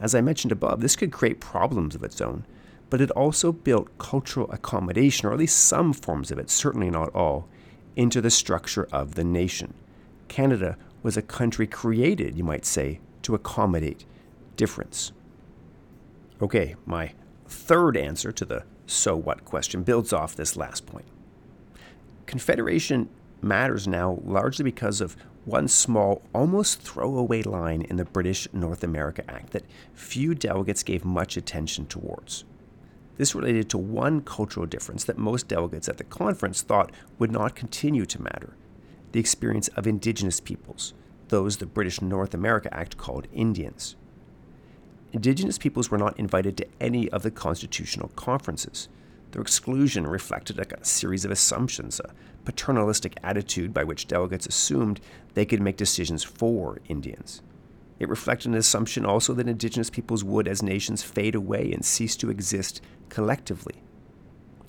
As 0.00 0.14
I 0.14 0.20
mentioned 0.20 0.52
above, 0.52 0.80
this 0.80 0.96
could 0.96 1.12
create 1.12 1.40
problems 1.40 1.94
of 1.94 2.02
its 2.02 2.20
own, 2.20 2.46
but 2.90 3.00
it 3.00 3.10
also 3.12 3.52
built 3.52 3.98
cultural 3.98 4.50
accommodation, 4.50 5.28
or 5.28 5.32
at 5.32 5.38
least 5.38 5.58
some 5.58 5.92
forms 5.92 6.30
of 6.30 6.38
it, 6.38 6.50
certainly 6.50 6.90
not 6.90 7.14
all, 7.14 7.48
into 7.96 8.20
the 8.20 8.30
structure 8.30 8.88
of 8.92 9.14
the 9.14 9.24
nation. 9.24 9.74
Canada 10.28 10.76
was 11.02 11.16
a 11.16 11.22
country 11.22 11.66
created, 11.66 12.36
you 12.36 12.44
might 12.44 12.64
say, 12.64 13.00
to 13.22 13.34
accommodate 13.34 14.04
difference. 14.56 15.12
Okay, 16.40 16.74
my 16.86 17.12
third 17.46 17.96
answer 17.96 18.32
to 18.32 18.44
the 18.44 18.64
so 18.86 19.16
what 19.16 19.44
question 19.44 19.82
builds 19.82 20.12
off 20.12 20.34
this 20.34 20.56
last 20.56 20.86
point. 20.86 21.06
Confederation 22.26 23.08
matters 23.40 23.86
now 23.86 24.18
largely 24.24 24.64
because 24.64 25.00
of 25.00 25.16
one 25.44 25.68
small, 25.68 26.22
almost 26.34 26.80
throwaway 26.80 27.42
line 27.42 27.82
in 27.82 27.96
the 27.96 28.04
British 28.04 28.48
North 28.52 28.82
America 28.82 29.22
Act 29.30 29.52
that 29.52 29.64
few 29.92 30.34
delegates 30.34 30.82
gave 30.82 31.04
much 31.04 31.36
attention 31.36 31.86
towards. 31.86 32.44
This 33.16 33.34
related 33.34 33.70
to 33.70 33.78
one 33.78 34.22
cultural 34.22 34.66
difference 34.66 35.04
that 35.04 35.18
most 35.18 35.48
delegates 35.48 35.88
at 35.88 35.98
the 35.98 36.04
conference 36.04 36.62
thought 36.62 36.92
would 37.18 37.30
not 37.30 37.54
continue 37.54 38.06
to 38.06 38.22
matter 38.22 38.54
the 39.14 39.20
experience 39.20 39.68
of 39.68 39.86
Indigenous 39.86 40.40
peoples, 40.40 40.92
those 41.28 41.58
the 41.58 41.66
British 41.66 42.02
North 42.02 42.34
America 42.34 42.68
Act 42.74 42.96
called 42.96 43.28
Indians. 43.32 43.94
Indigenous 45.12 45.56
peoples 45.56 45.88
were 45.88 45.98
not 45.98 46.18
invited 46.18 46.56
to 46.56 46.66
any 46.80 47.08
of 47.10 47.22
the 47.22 47.30
constitutional 47.30 48.08
conferences. 48.16 48.88
Their 49.30 49.40
exclusion 49.40 50.04
reflected 50.04 50.58
a 50.58 50.84
series 50.84 51.24
of 51.24 51.30
assumptions, 51.30 52.00
a 52.00 52.12
paternalistic 52.44 53.16
attitude 53.22 53.72
by 53.72 53.84
which 53.84 54.08
delegates 54.08 54.46
assumed 54.46 55.00
they 55.34 55.44
could 55.44 55.62
make 55.62 55.76
decisions 55.76 56.24
for 56.24 56.80
Indians. 56.88 57.40
It 57.98 58.08
reflected 58.08 58.48
an 58.48 58.56
assumption 58.56 59.06
also 59.06 59.32
that 59.34 59.48
indigenous 59.48 59.90
peoples 59.90 60.24
would, 60.24 60.48
as 60.48 60.62
nations, 60.62 61.02
fade 61.02 61.34
away 61.34 61.72
and 61.72 61.84
cease 61.84 62.16
to 62.16 62.30
exist 62.30 62.80
collectively. 63.08 63.82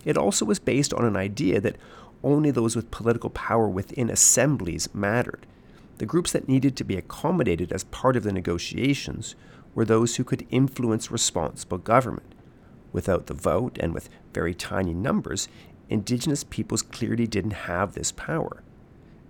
It 0.05 0.17
also 0.17 0.45
was 0.45 0.59
based 0.59 0.93
on 0.93 1.03
an 1.03 1.17
idea 1.17 1.59
that 1.61 1.77
only 2.23 2.51
those 2.51 2.75
with 2.75 2.91
political 2.91 3.29
power 3.31 3.67
within 3.67 4.09
assemblies 4.09 4.93
mattered. 4.93 5.45
The 5.97 6.05
groups 6.05 6.31
that 6.33 6.47
needed 6.47 6.75
to 6.77 6.83
be 6.83 6.97
accommodated 6.97 7.71
as 7.71 7.85
part 7.85 8.15
of 8.15 8.23
the 8.23 8.33
negotiations 8.33 9.35
were 9.73 9.85
those 9.85 10.15
who 10.15 10.23
could 10.23 10.45
influence 10.49 11.11
responsible 11.11 11.77
government. 11.77 12.33
Without 12.91 13.27
the 13.27 13.33
vote 13.33 13.77
and 13.79 13.93
with 13.93 14.09
very 14.33 14.53
tiny 14.53 14.93
numbers, 14.93 15.47
indigenous 15.89 16.43
peoples 16.43 16.81
clearly 16.81 17.27
didn't 17.27 17.51
have 17.51 17.93
this 17.93 18.11
power. 18.11 18.63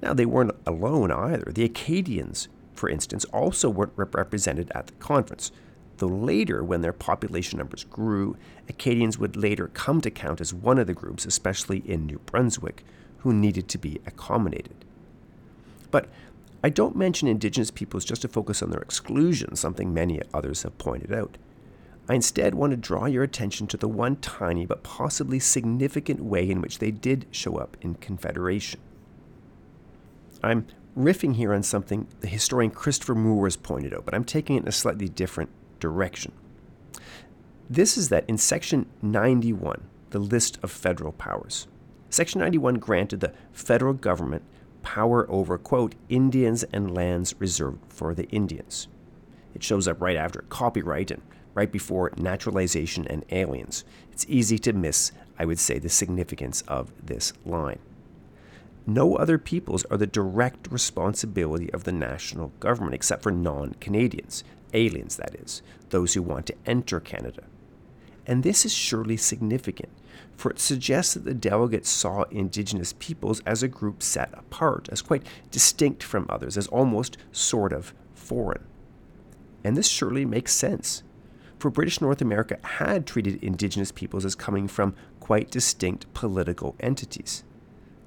Now, 0.01 0.13
they 0.13 0.25
weren't 0.25 0.55
alone 0.65 1.11
either. 1.11 1.51
The 1.51 1.63
Acadians, 1.63 2.47
for 2.75 2.89
instance, 2.89 3.25
also 3.25 3.69
weren't 3.69 3.93
represented 3.95 4.71
at 4.75 4.87
the 4.87 4.93
conference, 4.93 5.51
though 5.97 6.07
later, 6.07 6.63
when 6.63 6.81
their 6.81 6.93
population 6.93 7.57
numbers 7.57 7.85
grew, 7.85 8.35
Acadians 8.67 9.17
would 9.17 9.35
later 9.35 9.69
come 9.69 10.01
to 10.01 10.11
count 10.11 10.41
as 10.41 10.53
one 10.53 10.77
of 10.77 10.87
the 10.87 10.93
groups, 10.93 11.25
especially 11.25 11.79
in 11.79 12.05
New 12.05 12.19
Brunswick, 12.19 12.83
who 13.19 13.33
needed 13.33 13.67
to 13.69 13.77
be 13.77 13.99
accommodated. 14.05 14.85
But 15.89 16.09
I 16.63 16.69
don't 16.69 16.95
mention 16.95 17.27
Indigenous 17.27 17.71
peoples 17.71 18.05
just 18.05 18.23
to 18.23 18.27
focus 18.27 18.61
on 18.61 18.71
their 18.71 18.81
exclusion, 18.81 19.55
something 19.55 19.93
many 19.93 20.21
others 20.33 20.63
have 20.63 20.77
pointed 20.77 21.13
out. 21.13 21.37
I 22.07 22.15
instead 22.15 22.53
want 22.53 22.71
to 22.71 22.77
draw 22.77 23.05
your 23.05 23.23
attention 23.23 23.65
to 23.67 23.77
the 23.77 23.87
one 23.87 24.17
tiny 24.17 24.65
but 24.65 24.83
possibly 24.83 25.39
significant 25.39 26.21
way 26.23 26.49
in 26.49 26.61
which 26.61 26.79
they 26.79 26.91
did 26.91 27.25
show 27.31 27.57
up 27.57 27.77
in 27.81 27.95
Confederation. 27.95 28.79
I'm 30.43 30.67
riffing 30.97 31.35
here 31.35 31.53
on 31.53 31.63
something 31.63 32.07
the 32.21 32.27
historian 32.27 32.71
Christopher 32.71 33.15
Moore 33.15 33.45
has 33.45 33.57
pointed 33.57 33.93
out, 33.93 34.05
but 34.05 34.13
I'm 34.13 34.23
taking 34.23 34.55
it 34.55 34.63
in 34.63 34.67
a 34.67 34.71
slightly 34.71 35.09
different 35.09 35.49
direction. 35.79 36.31
This 37.69 37.97
is 37.97 38.09
that 38.09 38.25
in 38.27 38.37
Section 38.37 38.85
91, 39.01 39.87
the 40.11 40.19
list 40.19 40.57
of 40.63 40.71
federal 40.71 41.11
powers, 41.11 41.67
Section 42.09 42.39
91 42.39 42.75
granted 42.75 43.19
the 43.19 43.33
federal 43.51 43.93
government 43.93 44.43
power 44.83 45.29
over, 45.29 45.57
quote, 45.57 45.95
Indians 46.07 46.63
and 46.71 46.93
lands 46.93 47.33
reserved 47.39 47.79
for 47.89 48.13
the 48.13 48.29
Indians. 48.29 48.87
It 49.53 49.63
shows 49.63 49.87
up 49.87 49.99
right 49.99 50.15
after 50.15 50.45
copyright 50.47 51.11
and 51.11 51.21
right 51.55 51.71
before 51.71 52.11
naturalization 52.17 53.07
and 53.07 53.25
aliens. 53.31 53.83
It's 54.11 54.25
easy 54.29 54.59
to 54.59 54.73
miss, 54.73 55.11
I 55.39 55.45
would 55.45 55.59
say, 55.59 55.79
the 55.79 55.89
significance 55.89 56.61
of 56.67 56.91
this 57.03 57.33
line. 57.45 57.79
No 58.87 59.15
other 59.15 59.37
peoples 59.37 59.83
are 59.85 59.97
the 59.97 60.05
direct 60.05 60.71
responsibility 60.71 61.71
of 61.73 61.85
the 61.85 61.91
national 61.91 62.49
government 62.59 62.93
except 62.93 63.23
for 63.23 63.31
non 63.31 63.73
Canadians, 63.79 64.43
aliens, 64.73 65.15
that 65.17 65.35
is, 65.35 65.63
those 65.89 66.13
who 66.13 66.21
want 66.21 66.45
to 66.47 66.55
enter 66.65 66.99
Canada. 66.99 67.43
And 68.27 68.43
this 68.43 68.65
is 68.65 68.73
surely 68.73 69.17
significant, 69.17 69.89
for 70.35 70.51
it 70.51 70.59
suggests 70.59 71.13
that 71.13 71.25
the 71.25 71.33
delegates 71.33 71.89
saw 71.89 72.23
Indigenous 72.23 72.93
peoples 72.93 73.41
as 73.45 73.63
a 73.63 73.67
group 73.67 74.03
set 74.03 74.29
apart, 74.33 74.89
as 74.91 75.01
quite 75.01 75.25
distinct 75.51 76.03
from 76.03 76.25
others, 76.29 76.57
as 76.57 76.67
almost 76.67 77.17
sort 77.31 77.73
of 77.73 77.93
foreign. 78.13 78.63
And 79.63 79.75
this 79.75 79.87
surely 79.87 80.25
makes 80.25 80.53
sense, 80.53 81.03
for 81.57 81.71
British 81.71 82.01
North 82.01 82.21
America 82.21 82.59
had 82.61 83.07
treated 83.07 83.43
Indigenous 83.43 83.91
peoples 83.91 84.25
as 84.25 84.35
coming 84.35 84.67
from 84.67 84.95
quite 85.19 85.49
distinct 85.49 86.11
political 86.13 86.75
entities. 86.79 87.43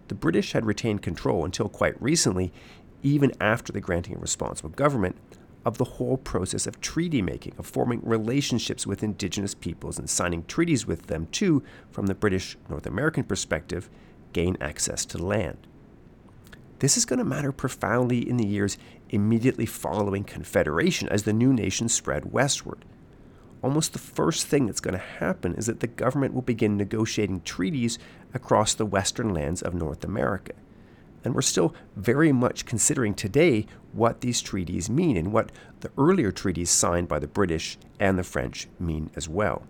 The 0.09 0.15
British 0.15 0.53
had 0.53 0.67
retained 0.67 1.03
control 1.03 1.45
until 1.45 1.69
quite 1.69 2.01
recently, 2.01 2.53
even 3.03 3.33
after 3.41 3.73
the 3.73 3.81
granting 3.81 4.17
of 4.17 4.23
responsible 4.23 4.71
government, 4.71 5.17
of 5.65 5.79
the 5.79 5.85
whole 5.85 6.17
process 6.17 6.67
of 6.67 6.81
treaty 6.81 7.21
making, 7.21 7.55
of 7.59 7.67
forming 7.67 8.01
relationships 8.03 8.87
with 8.87 9.03
indigenous 9.03 9.55
peoples 9.55 9.99
and 9.99 10.09
signing 10.09 10.45
treaties 10.45 10.87
with 10.87 11.07
them 11.07 11.27
to, 11.33 11.63
from 11.91 12.07
the 12.07 12.15
British 12.15 12.57
North 12.69 12.87
American 12.87 13.23
perspective, 13.23 13.91
gain 14.33 14.57
access 14.61 15.05
to 15.05 15.19
land. 15.19 15.59
This 16.79 16.97
is 16.97 17.05
going 17.05 17.19
to 17.19 17.25
matter 17.25 17.53
profoundly 17.53 18.27
in 18.27 18.37
the 18.37 18.47
years 18.47 18.79
immediately 19.11 19.67
following 19.67 20.25
Confederation 20.25 21.09
as 21.09 21.25
the 21.25 21.33
new 21.33 21.53
nation 21.53 21.89
spread 21.89 22.33
westward. 22.33 22.85
Almost 23.63 23.93
the 23.93 23.99
first 23.99 24.47
thing 24.47 24.67
that's 24.67 24.81
going 24.81 24.95
to 24.97 25.05
happen 25.05 25.55
is 25.55 25.67
that 25.67 25.81
the 25.81 25.89
government 25.89 26.33
will 26.33 26.43
begin 26.43 26.77
negotiating 26.77 27.41
treaties 27.41 27.99
across 28.35 28.75
the 28.75 28.87
western 28.87 29.33
lands 29.33 29.63
of 29.63 29.75
North 29.75 30.05
America. 30.05 30.53
And 31.25 31.35
we're 31.35 31.43
still 31.43 31.75
very 31.97 32.33
much 32.33 32.65
considering 32.65 33.15
today 33.15 33.67
what 33.93 34.21
these 34.21 34.41
treaties 34.41 34.89
mean 34.89 35.17
and 35.17 35.33
what 35.33 35.51
the 35.81 35.91
earlier 35.99 36.31
treaties 36.31 36.71
signed 36.71 37.09
by 37.09 37.19
the 37.19 37.27
British 37.27 37.79
and 37.99 38.19
the 38.19 38.25
French 38.25 38.69
mean 38.79 39.11
as 39.17 39.29
well. 39.29 39.65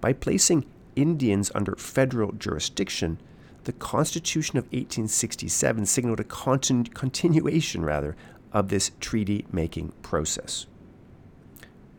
By 0.00 0.12
placing 0.12 0.66
Indians 0.96 1.50
under 1.54 1.76
federal 1.76 2.32
jurisdiction, 2.32 3.18
the 3.64 3.72
Constitution 3.72 4.58
of 4.58 4.64
1867 4.64 5.86
signaled 5.86 6.20
a 6.20 6.24
continu- 6.24 6.92
continuation 6.94 7.84
rather 7.84 8.16
of 8.52 8.68
this 8.68 8.90
treaty 9.00 9.46
making 9.52 9.92
process. 10.02 10.66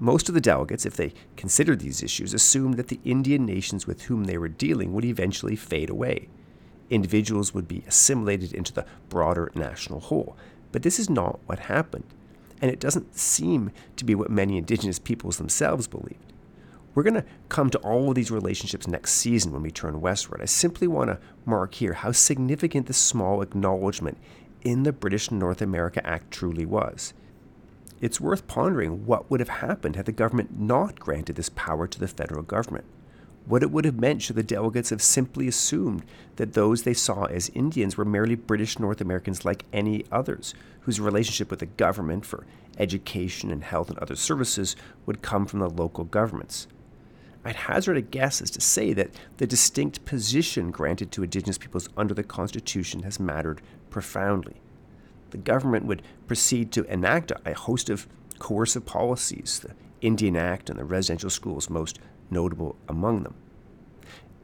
Most 0.01 0.27
of 0.27 0.35
the 0.35 0.41
delegates, 0.41 0.85
if 0.85 0.97
they 0.97 1.13
considered 1.37 1.79
these 1.79 2.03
issues, 2.03 2.33
assumed 2.33 2.75
that 2.75 2.89
the 2.89 2.99
Indian 3.05 3.45
nations 3.45 3.87
with 3.87 4.03
whom 4.03 4.25
they 4.25 4.37
were 4.37 4.49
dealing 4.49 4.91
would 4.91 5.05
eventually 5.05 5.55
fade 5.55 5.89
away 5.89 6.27
individuals 6.91 7.53
would 7.53 7.67
be 7.67 7.83
assimilated 7.87 8.53
into 8.53 8.73
the 8.73 8.85
broader 9.09 9.51
national 9.55 10.01
whole. 10.01 10.37
But 10.71 10.83
this 10.83 10.99
is 10.99 11.09
not 11.09 11.39
what 11.47 11.59
happened, 11.59 12.03
and 12.61 12.69
it 12.69 12.79
doesn't 12.79 13.17
seem 13.17 13.71
to 13.95 14.05
be 14.05 14.13
what 14.13 14.29
many 14.29 14.57
indigenous 14.57 14.99
peoples 14.99 15.37
themselves 15.37 15.87
believed. 15.87 16.33
We're 16.93 17.03
going 17.03 17.15
to 17.15 17.25
come 17.47 17.69
to 17.69 17.79
all 17.79 18.09
of 18.09 18.15
these 18.15 18.29
relationships 18.29 18.85
next 18.85 19.13
season 19.13 19.53
when 19.53 19.61
we 19.63 19.71
turn 19.71 20.01
westward. 20.01 20.41
I 20.41 20.45
simply 20.45 20.87
want 20.87 21.09
to 21.09 21.19
mark 21.45 21.75
here 21.75 21.93
how 21.93 22.11
significant 22.11 22.87
this 22.87 22.97
small 22.97 23.41
acknowledgement 23.41 24.17
in 24.61 24.83
the 24.83 24.91
British 24.91 25.31
North 25.31 25.61
America 25.61 26.05
Act 26.05 26.31
truly 26.31 26.65
was. 26.65 27.13
It's 28.01 28.19
worth 28.19 28.47
pondering 28.47 29.05
what 29.05 29.31
would 29.31 29.39
have 29.39 29.49
happened 29.49 29.95
had 29.95 30.05
the 30.05 30.11
government 30.11 30.59
not 30.59 30.99
granted 30.99 31.37
this 31.37 31.49
power 31.49 31.87
to 31.87 31.99
the 31.99 32.07
federal 32.07 32.41
government 32.41 32.85
what 33.45 33.63
it 33.63 33.71
would 33.71 33.85
have 33.85 33.99
meant 33.99 34.21
should 34.21 34.35
the 34.35 34.43
delegates 34.43 34.91
have 34.91 35.01
simply 35.01 35.47
assumed 35.47 36.03
that 36.35 36.53
those 36.53 36.83
they 36.83 36.93
saw 36.93 37.25
as 37.25 37.49
Indians 37.49 37.97
were 37.97 38.05
merely 38.05 38.35
British 38.35 38.79
North 38.79 39.01
Americans 39.01 39.43
like 39.43 39.65
any 39.73 40.05
others, 40.11 40.53
whose 40.81 40.99
relationship 40.99 41.49
with 41.49 41.59
the 41.59 41.65
government 41.65 42.25
for 42.25 42.45
education 42.77 43.51
and 43.51 43.63
health 43.63 43.89
and 43.89 43.97
other 43.99 44.15
services 44.15 44.75
would 45.05 45.21
come 45.21 45.45
from 45.45 45.59
the 45.59 45.69
local 45.69 46.03
governments. 46.03 46.67
I'd 47.43 47.55
hazard 47.55 47.97
a 47.97 48.01
guess 48.01 48.41
as 48.41 48.51
to 48.51 48.61
say 48.61 48.93
that 48.93 49.09
the 49.37 49.47
distinct 49.47 50.05
position 50.05 50.69
granted 50.69 51.11
to 51.11 51.23
Indigenous 51.23 51.57
peoples 51.57 51.89
under 51.97 52.13
the 52.13 52.23
Constitution 52.23 53.01
has 53.01 53.19
mattered 53.19 53.61
profoundly. 53.89 54.60
The 55.31 55.37
government 55.37 55.85
would 55.85 56.03
proceed 56.27 56.71
to 56.73 56.83
enact 56.85 57.31
a 57.45 57.53
host 57.53 57.89
of 57.89 58.07
coercive 58.39 58.85
policies, 58.85 59.59
the 59.59 59.73
Indian 60.01 60.35
Act 60.35 60.69
and 60.69 60.79
the 60.79 60.85
residential 60.85 61.29
schools 61.29 61.69
most 61.69 61.99
notable 62.29 62.75
among 62.87 63.23
them. 63.23 63.35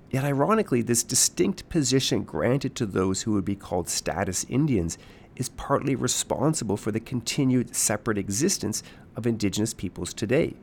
Yet, 0.09 0.23
ironically, 0.23 0.81
this 0.81 1.03
distinct 1.03 1.67
position 1.69 2.23
granted 2.23 2.75
to 2.75 2.85
those 2.85 3.23
who 3.23 3.33
would 3.33 3.45
be 3.45 3.55
called 3.55 3.89
status 3.89 4.45
Indians 4.47 4.97
is 5.35 5.49
partly 5.49 5.95
responsible 5.95 6.77
for 6.77 6.91
the 6.91 6.99
continued 6.99 7.75
separate 7.75 8.17
existence 8.17 8.83
of 9.15 9.27
Indigenous 9.27 9.73
peoples 9.73 10.13
today. 10.13 10.55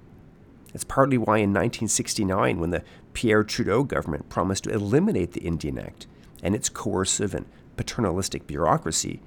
It's 0.73 0.85
partly 0.85 1.19
why 1.19 1.39
in 1.39 1.51
1969, 1.51 2.59
when 2.59 2.71
the 2.71 2.83
Pierre 3.13 3.45
Trudeau 3.45 3.85
government 3.85 4.29
promised 4.29 4.65
to 4.65 4.71
eliminate 4.71 5.33
the 5.33 5.43
Indian 5.43 5.79
Act 5.79 6.07
and 6.43 6.55
its 6.55 6.69
coercive 6.69 7.35
and 7.35 7.47
paternalistic 7.77 8.47
bureaucracy, 8.47 9.21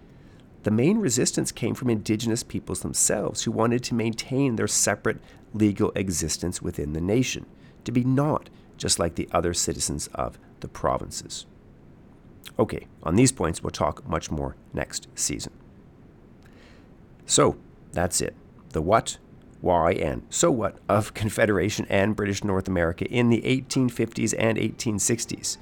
the 0.68 0.72
main 0.72 0.98
resistance 0.98 1.54
came 1.54 1.74
from 1.74 1.90
Indigenous 1.90 2.44
peoples 2.44 2.82
themselves 2.82 3.44
who 3.44 3.52
wanted 3.52 3.86
to 3.86 3.96
maintain 3.96 4.58
their 4.58 4.68
separate 4.68 5.20
legal 5.54 5.94
existence 5.96 6.62
within 6.62 6.92
the 6.92 7.00
nation 7.00 7.46
to 7.86 7.92
be 7.94 8.04
not 8.04 8.50
just 8.76 9.00
like 9.00 9.16
the 9.16 9.30
other 9.32 9.54
citizens 9.54 10.08
of 10.14 10.38
the 10.60 10.68
provinces. 10.68 11.46
Okay, 12.60 12.86
on 13.02 13.16
these 13.16 13.32
points, 13.32 13.64
we'll 13.64 13.72
talk 13.72 14.06
much 14.10 14.30
more 14.30 14.58
next 14.74 15.08
season. 15.16 15.54
So, 17.26 17.56
that's 17.94 18.20
it. 18.20 18.36
The 18.72 18.82
what, 18.82 19.20
why, 19.62 19.94
and 19.94 20.24
so 20.30 20.52
what 20.52 20.80
of 20.90 21.14
Confederation 21.14 21.88
and 21.90 22.14
British 22.14 22.44
North 22.44 22.68
America 22.68 23.06
in 23.06 23.30
the 23.30 23.42
1850s 23.44 24.36
and 24.38 24.58
1860s. 24.58 25.56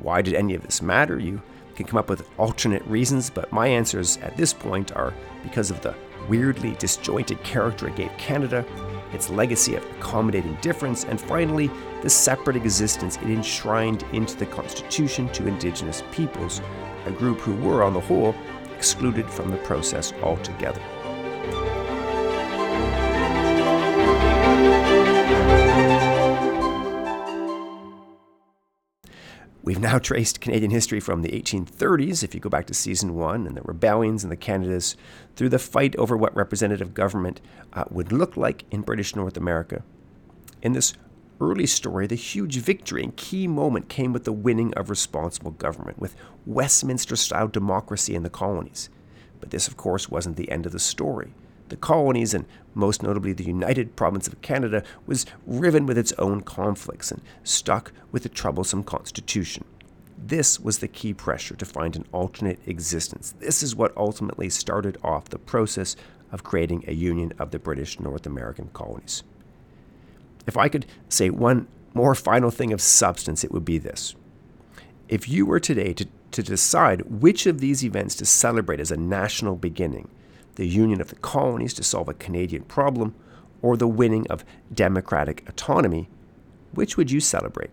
Why 0.00 0.22
did 0.22 0.32
any 0.32 0.54
of 0.54 0.62
this 0.62 0.80
matter? 0.80 1.18
You 1.18 1.42
can 1.74 1.86
come 1.86 1.98
up 1.98 2.08
with 2.08 2.28
alternate 2.38 2.84
reasons, 2.86 3.30
but 3.30 3.52
my 3.52 3.66
answers 3.66 4.18
at 4.18 4.36
this 4.36 4.52
point 4.52 4.92
are 4.92 5.12
because 5.42 5.70
of 5.70 5.80
the 5.80 5.94
weirdly 6.28 6.74
disjointed 6.78 7.42
character 7.42 7.88
it 7.88 7.96
gave 7.96 8.10
Canada 8.16 8.64
its 9.12 9.28
legacy 9.28 9.74
of 9.74 9.84
accommodating 9.98 10.56
difference, 10.60 11.04
and 11.04 11.20
finally, 11.20 11.70
the 12.02 12.10
separate 12.10 12.56
existence 12.56 13.16
it 13.16 13.28
enshrined 13.28 14.04
into 14.12 14.36
the 14.36 14.46
Constitution 14.46 15.28
to 15.30 15.46
Indigenous 15.46 16.02
peoples, 16.12 16.62
a 17.06 17.10
group 17.10 17.38
who 17.40 17.54
were, 17.56 17.82
on 17.82 17.92
the 17.92 18.00
whole, 18.00 18.34
excluded 18.74 19.28
from 19.28 19.50
the 19.50 19.58
process 19.58 20.12
altogether. 20.22 20.80
We've 29.64 29.78
now 29.78 29.98
traced 30.00 30.40
Canadian 30.40 30.72
history 30.72 30.98
from 30.98 31.22
the 31.22 31.28
1830s, 31.28 32.24
if 32.24 32.34
you 32.34 32.40
go 32.40 32.50
back 32.50 32.66
to 32.66 32.74
season 32.74 33.14
one, 33.14 33.46
and 33.46 33.56
the 33.56 33.62
rebellions 33.62 34.24
and 34.24 34.32
the 34.32 34.36
Canadas, 34.36 34.96
through 35.36 35.50
the 35.50 35.58
fight 35.60 35.94
over 35.96 36.16
what 36.16 36.34
representative 36.34 36.94
government 36.94 37.40
uh, 37.72 37.84
would 37.88 38.10
look 38.10 38.36
like 38.36 38.64
in 38.72 38.80
British 38.80 39.14
North 39.14 39.36
America. 39.36 39.84
In 40.62 40.72
this 40.72 40.94
early 41.40 41.66
story, 41.66 42.08
the 42.08 42.16
huge 42.16 42.56
victory 42.56 43.04
and 43.04 43.16
key 43.16 43.46
moment 43.46 43.88
came 43.88 44.12
with 44.12 44.24
the 44.24 44.32
winning 44.32 44.74
of 44.74 44.90
responsible 44.90 45.52
government, 45.52 46.00
with 46.00 46.16
Westminster 46.44 47.14
style 47.14 47.46
democracy 47.46 48.16
in 48.16 48.24
the 48.24 48.30
colonies. 48.30 48.90
But 49.38 49.50
this, 49.50 49.68
of 49.68 49.76
course, 49.76 50.08
wasn't 50.08 50.36
the 50.36 50.50
end 50.50 50.66
of 50.66 50.72
the 50.72 50.80
story. 50.80 51.34
The 51.72 51.78
colonies, 51.78 52.34
and 52.34 52.44
most 52.74 53.02
notably 53.02 53.32
the 53.32 53.44
United 53.44 53.96
Province 53.96 54.28
of 54.28 54.42
Canada, 54.42 54.84
was 55.06 55.24
riven 55.46 55.86
with 55.86 55.96
its 55.96 56.12
own 56.18 56.42
conflicts 56.42 57.10
and 57.10 57.22
stuck 57.44 57.92
with 58.10 58.26
a 58.26 58.28
troublesome 58.28 58.84
constitution. 58.84 59.64
This 60.18 60.60
was 60.60 60.80
the 60.80 60.88
key 60.88 61.14
pressure 61.14 61.54
to 61.54 61.64
find 61.64 61.96
an 61.96 62.04
alternate 62.12 62.58
existence. 62.66 63.32
This 63.40 63.62
is 63.62 63.74
what 63.74 63.96
ultimately 63.96 64.50
started 64.50 64.98
off 65.02 65.30
the 65.30 65.38
process 65.38 65.96
of 66.30 66.44
creating 66.44 66.84
a 66.86 66.92
union 66.92 67.32
of 67.38 67.52
the 67.52 67.58
British 67.58 67.98
North 67.98 68.26
American 68.26 68.68
colonies. 68.74 69.22
If 70.46 70.58
I 70.58 70.68
could 70.68 70.84
say 71.08 71.30
one 71.30 71.68
more 71.94 72.14
final 72.14 72.50
thing 72.50 72.74
of 72.74 72.82
substance, 72.82 73.44
it 73.44 73.50
would 73.50 73.64
be 73.64 73.78
this. 73.78 74.14
If 75.08 75.26
you 75.26 75.46
were 75.46 75.58
today 75.58 75.94
to, 75.94 76.06
to 76.32 76.42
decide 76.42 77.22
which 77.22 77.46
of 77.46 77.60
these 77.60 77.82
events 77.82 78.14
to 78.16 78.26
celebrate 78.26 78.78
as 78.78 78.90
a 78.90 78.96
national 78.98 79.56
beginning, 79.56 80.10
the 80.56 80.66
union 80.66 81.00
of 81.00 81.08
the 81.08 81.16
colonies 81.16 81.74
to 81.74 81.82
solve 81.82 82.08
a 82.08 82.14
Canadian 82.14 82.62
problem, 82.64 83.14
or 83.62 83.76
the 83.76 83.88
winning 83.88 84.26
of 84.28 84.44
democratic 84.74 85.44
autonomy, 85.48 86.08
which 86.72 86.96
would 86.96 87.10
you 87.10 87.20
celebrate? 87.20 87.70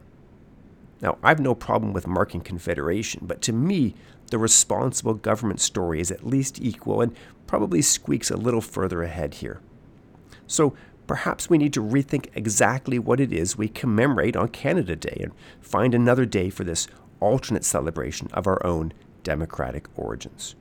Now, 1.01 1.17
I've 1.23 1.39
no 1.39 1.55
problem 1.55 1.93
with 1.93 2.07
marking 2.07 2.41
Confederation, 2.41 3.23
but 3.25 3.41
to 3.43 3.53
me, 3.53 3.95
the 4.29 4.37
responsible 4.37 5.15
government 5.15 5.61
story 5.61 5.99
is 5.99 6.11
at 6.11 6.25
least 6.25 6.61
equal 6.61 7.01
and 7.01 7.15
probably 7.47 7.81
squeaks 7.81 8.29
a 8.29 8.37
little 8.37 8.61
further 8.61 9.01
ahead 9.01 9.35
here. 9.35 9.61
So 10.45 10.75
perhaps 11.07 11.49
we 11.49 11.57
need 11.57 11.73
to 11.73 11.81
rethink 11.81 12.27
exactly 12.35 12.99
what 12.99 13.19
it 13.19 13.33
is 13.33 13.57
we 13.57 13.67
commemorate 13.67 14.35
on 14.35 14.49
Canada 14.49 14.95
Day 14.95 15.17
and 15.21 15.31
find 15.61 15.95
another 15.95 16.25
day 16.25 16.49
for 16.49 16.63
this 16.63 16.87
alternate 17.19 17.65
celebration 17.65 18.27
of 18.33 18.45
our 18.45 18.63
own 18.65 18.93
democratic 19.23 19.87
origins. 19.95 20.55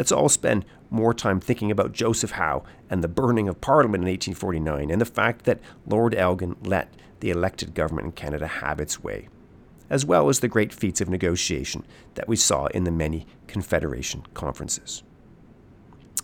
Let's 0.00 0.12
all 0.12 0.30
spend 0.30 0.64
more 0.88 1.12
time 1.12 1.40
thinking 1.40 1.70
about 1.70 1.92
Joseph 1.92 2.30
Howe 2.30 2.64
and 2.88 3.04
the 3.04 3.06
burning 3.06 3.50
of 3.50 3.60
Parliament 3.60 4.02
in 4.02 4.08
1849 4.08 4.90
and 4.90 4.98
the 4.98 5.04
fact 5.04 5.44
that 5.44 5.60
Lord 5.86 6.14
Elgin 6.14 6.56
let 6.62 6.94
the 7.20 7.28
elected 7.28 7.74
government 7.74 8.06
in 8.06 8.12
Canada 8.12 8.46
have 8.46 8.80
its 8.80 9.02
way, 9.02 9.28
as 9.90 10.06
well 10.06 10.30
as 10.30 10.40
the 10.40 10.48
great 10.48 10.72
feats 10.72 11.02
of 11.02 11.10
negotiation 11.10 11.84
that 12.14 12.28
we 12.28 12.34
saw 12.34 12.64
in 12.68 12.84
the 12.84 12.90
many 12.90 13.26
Confederation 13.46 14.24
conferences. 14.32 15.02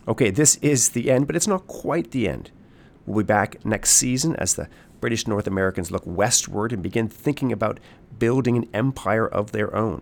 Okay, 0.08 0.30
this 0.30 0.56
is 0.62 0.88
the 0.88 1.10
end, 1.10 1.26
but 1.26 1.36
it's 1.36 1.46
not 1.46 1.66
quite 1.66 2.12
the 2.12 2.26
end. 2.30 2.50
We'll 3.04 3.24
be 3.24 3.26
back 3.26 3.62
next 3.62 3.90
season 3.90 4.36
as 4.36 4.54
the 4.54 4.70
British 5.02 5.26
North 5.26 5.46
Americans 5.46 5.90
look 5.90 6.04
westward 6.06 6.72
and 6.72 6.82
begin 6.82 7.10
thinking 7.10 7.52
about 7.52 7.78
building 8.18 8.56
an 8.56 8.70
empire 8.72 9.28
of 9.28 9.52
their 9.52 9.76
own. 9.76 10.00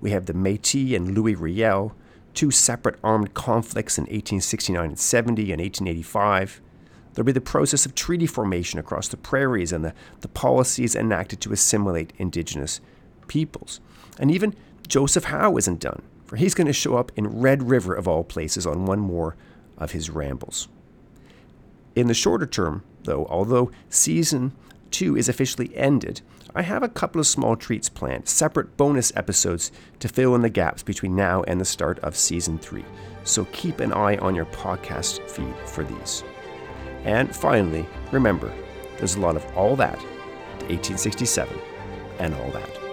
We 0.00 0.10
have 0.10 0.26
the 0.26 0.34
Metis 0.34 0.96
and 0.96 1.14
Louis 1.14 1.36
Riel, 1.36 1.94
two 2.34 2.50
separate 2.50 2.98
armed 3.02 3.34
conflicts 3.34 3.98
in 3.98 4.02
1869 4.02 4.84
and 4.84 4.98
70 4.98 5.52
and 5.52 5.60
1885. 5.60 6.60
There'll 7.12 7.26
be 7.26 7.32
the 7.32 7.40
process 7.40 7.86
of 7.86 7.94
treaty 7.94 8.26
formation 8.26 8.78
across 8.78 9.08
the 9.08 9.16
prairies 9.16 9.72
and 9.72 9.84
the, 9.84 9.94
the 10.20 10.28
policies 10.28 10.96
enacted 10.96 11.40
to 11.42 11.52
assimilate 11.52 12.12
indigenous 12.18 12.80
peoples. 13.28 13.80
And 14.18 14.30
even 14.30 14.54
Joseph 14.88 15.24
Howe 15.24 15.56
isn't 15.56 15.80
done, 15.80 16.02
for 16.24 16.36
he's 16.36 16.54
going 16.54 16.66
to 16.66 16.72
show 16.72 16.96
up 16.96 17.12
in 17.16 17.40
Red 17.40 17.68
River, 17.68 17.94
of 17.94 18.08
all 18.08 18.24
places, 18.24 18.66
on 18.66 18.86
one 18.86 19.00
more 19.00 19.36
of 19.78 19.92
his 19.92 20.10
rambles. 20.10 20.68
In 21.94 22.08
the 22.08 22.14
shorter 22.14 22.46
term, 22.46 22.82
though, 23.04 23.26
although 23.26 23.70
season 23.88 24.52
two 24.90 25.16
is 25.16 25.28
officially 25.28 25.74
ended, 25.76 26.20
I 26.56 26.62
have 26.62 26.84
a 26.84 26.88
couple 26.88 27.20
of 27.20 27.26
small 27.26 27.56
treats 27.56 27.88
planned, 27.88 28.28
separate 28.28 28.76
bonus 28.76 29.12
episodes 29.16 29.72
to 29.98 30.08
fill 30.08 30.36
in 30.36 30.42
the 30.42 30.48
gaps 30.48 30.84
between 30.84 31.16
now 31.16 31.42
and 31.44 31.60
the 31.60 31.64
start 31.64 31.98
of 31.98 32.16
season 32.16 32.58
three. 32.58 32.84
So 33.24 33.46
keep 33.46 33.80
an 33.80 33.92
eye 33.92 34.18
on 34.18 34.36
your 34.36 34.44
podcast 34.46 35.28
feed 35.28 35.54
for 35.66 35.82
these. 35.82 36.22
And 37.02 37.34
finally, 37.34 37.86
remember, 38.12 38.52
there's 38.98 39.16
a 39.16 39.20
lot 39.20 39.34
of 39.34 39.44
all 39.56 39.74
that 39.76 39.98
to 39.98 40.66
1867 40.66 41.58
and 42.20 42.34
all 42.34 42.50
that. 42.52 42.83